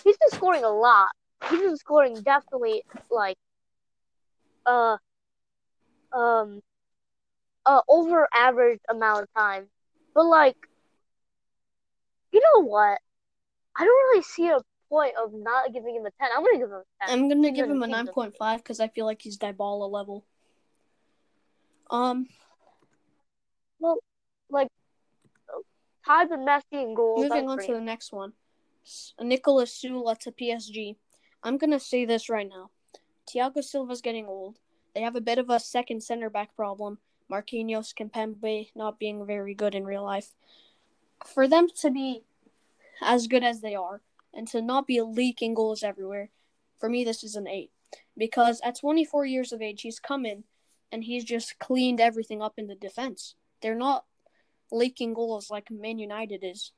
[0.05, 1.09] he's been scoring a lot.
[1.49, 3.35] He's been scoring definitely like,
[4.65, 4.97] uh,
[6.13, 6.61] um,
[7.65, 9.67] uh, over average amount of time.
[10.13, 10.55] But like,
[12.31, 12.99] you know what?
[13.75, 16.29] I don't really see a point of not giving him a ten.
[16.33, 17.19] I'm gonna give him a ten.
[17.19, 20.25] I'm gonna give him a nine point five because I feel like he's Dybala level.
[21.89, 22.27] Um,
[23.79, 23.97] Well
[24.49, 24.69] like
[26.05, 27.23] Tied with Messi and goals.
[27.23, 27.67] moving on great.
[27.67, 28.33] to the next one.
[29.21, 30.95] Niklas Süle to PSG.
[31.43, 32.69] I'm gonna say this right now.
[33.27, 34.59] Thiago Silva's getting old.
[34.93, 36.99] They have a bit of a second center back problem.
[37.31, 40.31] Marquinhos Kimpembe not being very good in real life.
[41.25, 42.23] For them to be
[43.01, 44.01] as good as they are
[44.33, 46.29] and to not be leaking goals everywhere,
[46.79, 47.71] for me this is an eight.
[48.17, 50.43] Because at 24 years of age, he's come in
[50.91, 53.35] and he's just cleaned everything up in the defense.
[53.61, 54.05] They're not
[54.71, 56.71] leaking goals like Man United is.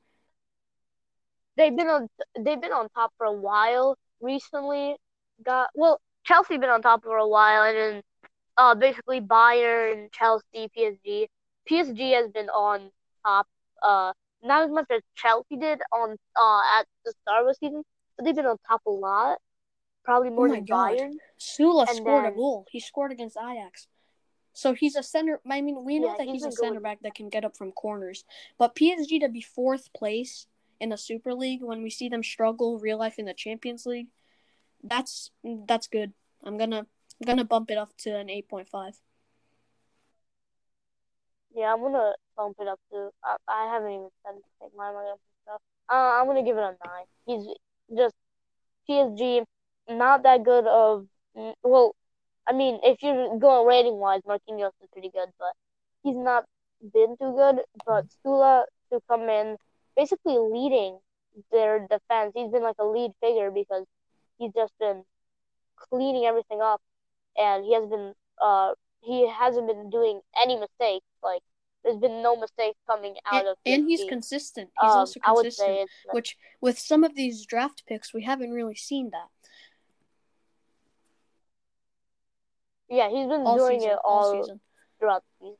[1.58, 4.96] They've been on they've been on top for a while recently.
[5.44, 8.02] Got well, Chelsea been on top for a while, and then
[8.56, 11.26] uh basically Bayern, Chelsea, PSG.
[11.70, 12.90] PSG has been on
[13.26, 13.46] top.
[13.82, 17.82] Uh, not as much as Chelsea did on uh at the start of the season,
[18.16, 19.38] but they've been on top a lot.
[20.04, 20.96] Probably more Oh than God.
[20.96, 21.12] Bayern.
[21.38, 22.66] Süle And scored a goal.
[22.70, 23.88] He scored against Ajax.
[24.54, 25.40] So he's a center.
[25.48, 27.56] I mean, we know Yeah, that he's he's a center back that can get up
[27.56, 28.24] from corners.
[28.58, 30.46] But PSG to be fourth place
[30.80, 34.08] in the Super League when we see them struggle real life in the Champions League,
[34.82, 35.30] that's
[35.66, 36.12] that's good.
[36.44, 38.94] I'm gonna I'm gonna bump it up to an eight point five.
[41.54, 43.10] Yeah, I'm gonna bump it up to.
[43.24, 44.34] I, I haven't even said
[44.76, 45.60] gonna put stuff?
[45.90, 47.06] Uh, I'm gonna give it a nine.
[47.26, 47.46] He's
[47.96, 48.14] just
[48.88, 49.44] PSG,
[49.88, 51.06] not that good of.
[51.62, 51.94] Well,
[52.46, 55.52] I mean, if you're going rating wise, Marquinhos is pretty good, but
[56.02, 56.44] he's not
[56.80, 57.60] been too good.
[57.86, 59.56] But Süle to come in,
[59.98, 60.98] basically leading
[61.52, 62.32] their defense.
[62.34, 63.84] He's been like a lead figure because
[64.38, 65.02] he's just been
[65.76, 66.80] cleaning everything up,
[67.36, 68.72] and he has been uh
[69.02, 71.04] he hasn't been doing any mistakes.
[71.22, 71.42] Like
[71.84, 74.08] there's been no mistakes coming out And, of and he's PSG.
[74.08, 74.70] consistent.
[74.80, 75.90] He's Um, also consistent.
[76.12, 79.28] Which with some of these draft picks, we haven't really seen that
[82.90, 83.92] yeah, he's been all doing season.
[83.92, 84.60] it all all season.
[84.98, 85.56] throughout the season.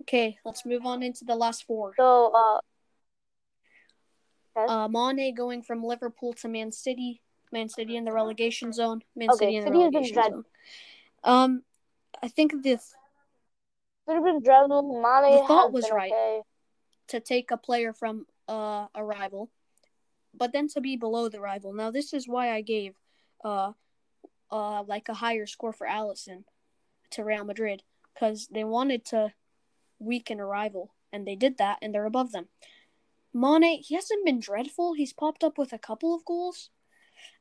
[0.00, 1.92] Okay, let's move on into the last four.
[1.96, 2.58] So uh,
[4.56, 7.20] Uh, Mane going from Liverpool to Man City.
[7.52, 9.02] Man City in the relegation zone.
[9.14, 10.44] Man Okay, City in the City has been relegation dread- zone.
[11.24, 11.62] Um,
[12.22, 12.94] I think this
[14.06, 14.82] been dreadful.
[15.00, 16.12] Mane The thought was right.
[16.12, 16.42] okay.
[17.08, 19.50] to take a player from uh, a rival,
[20.34, 21.72] but then to be below the rival.
[21.72, 22.94] Now this is why I gave
[23.44, 23.72] uh,
[24.50, 26.44] uh, like a higher score for Alisson
[27.10, 27.82] to Real Madrid
[28.12, 29.32] because they wanted to
[29.98, 32.48] weaken a rival, and they did that, and they're above them.
[33.34, 34.94] Mane, he hasn't been dreadful.
[34.94, 36.70] He's popped up with a couple of goals.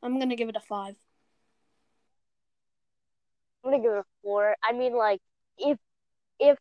[0.02, 0.96] I'm gonna give it a five.
[3.64, 4.56] I'm gonna give it a four.
[4.64, 5.22] I mean, like
[5.58, 5.78] if
[6.40, 6.58] if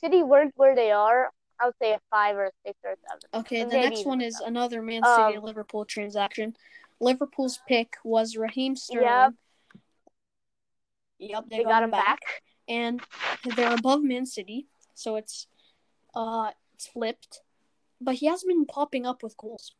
[0.00, 2.96] City weren't where they are, I would say a five or a six or a
[3.08, 3.20] seven.
[3.34, 4.56] Okay, the next one is seven.
[4.56, 6.56] another Man City Um, Liverpool transaction.
[6.98, 9.06] Liverpool's pick was Raheem Sterling.
[9.08, 9.32] Yep.
[11.18, 12.20] Yep, they, They got him back.
[12.68, 13.00] and
[13.54, 15.46] they're above Man City, so it's
[16.14, 17.42] uh it's flipped.
[18.02, 19.72] But he hasn't been popping up with goals.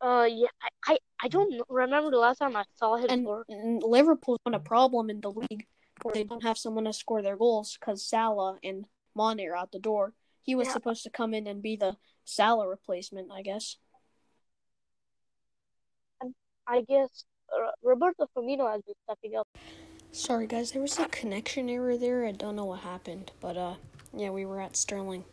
[0.00, 3.44] Uh, yeah, I, I, I don't remember the last time I saw him And, score.
[3.48, 5.66] and Liverpool's been a problem in the league
[6.02, 9.72] where they don't have someone to score their goals because Salah and Mane are out
[9.72, 10.14] the door.
[10.42, 10.72] He was Yeah.
[10.72, 13.76] supposed to come in and be the Salah replacement, I guess.
[16.22, 16.34] And
[16.66, 17.24] I guess
[17.54, 19.46] uh, Roberto Firmino has been stepping up.
[20.12, 22.24] Sorry guys, there was a connection error there.
[22.24, 23.74] I don't know what happened, but uh,
[24.14, 25.24] yeah, we were at Sterling,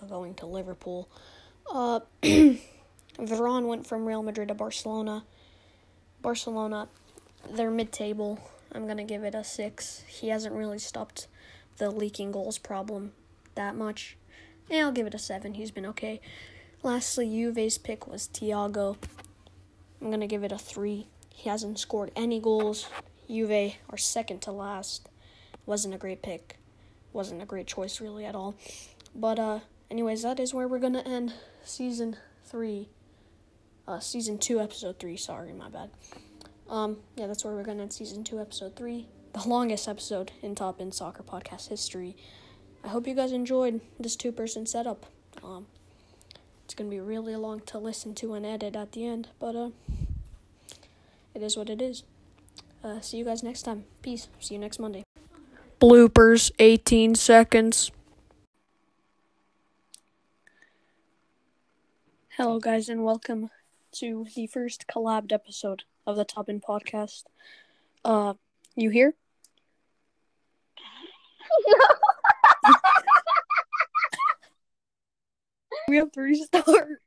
[0.00, 1.08] uh, going to Liverpool.
[1.70, 5.24] Uh, Varane went from Real Madrid to Barcelona.
[6.22, 6.88] Barcelona,
[7.50, 8.38] they're mid-table.
[8.72, 10.02] I'm gonna give it a six.
[10.06, 11.28] He hasn't really stopped
[11.78, 13.12] the leaking goals problem
[13.54, 14.16] that much.
[14.68, 15.54] Yeah, I'll give it a seven.
[15.54, 16.20] He's been okay.
[16.82, 18.96] Lastly, Juve's pick was Thiago.
[20.00, 21.06] I'm gonna give it a three.
[21.30, 22.88] He hasn't scored any goals.
[23.28, 25.08] Juve are second to last.
[25.64, 26.58] Wasn't a great pick.
[27.16, 28.56] Wasn't a great choice really at all.
[29.14, 29.60] But uh
[29.90, 31.32] anyways, that is where we're gonna end
[31.64, 32.90] season three.
[33.88, 35.88] Uh season two, episode three, sorry, my bad.
[36.68, 39.06] Um, yeah, that's where we're gonna end season two, episode three.
[39.32, 42.16] The longest episode in TopBin Soccer Podcast history.
[42.84, 45.06] I hope you guys enjoyed this two person setup.
[45.42, 45.68] Um
[46.66, 49.70] it's gonna be really long to listen to and edit at the end, but uh
[51.34, 52.02] it is what it is.
[52.84, 53.84] Uh, see you guys next time.
[54.02, 54.28] Peace.
[54.38, 55.05] See you next Monday.
[55.80, 57.90] Bloopers, 18 seconds.
[62.30, 63.50] Hello, guys, and welcome
[63.92, 67.24] to the first collabed episode of the TopBin Podcast.
[68.04, 68.34] Uh,
[68.74, 69.14] you here?
[75.88, 76.98] We have three stars.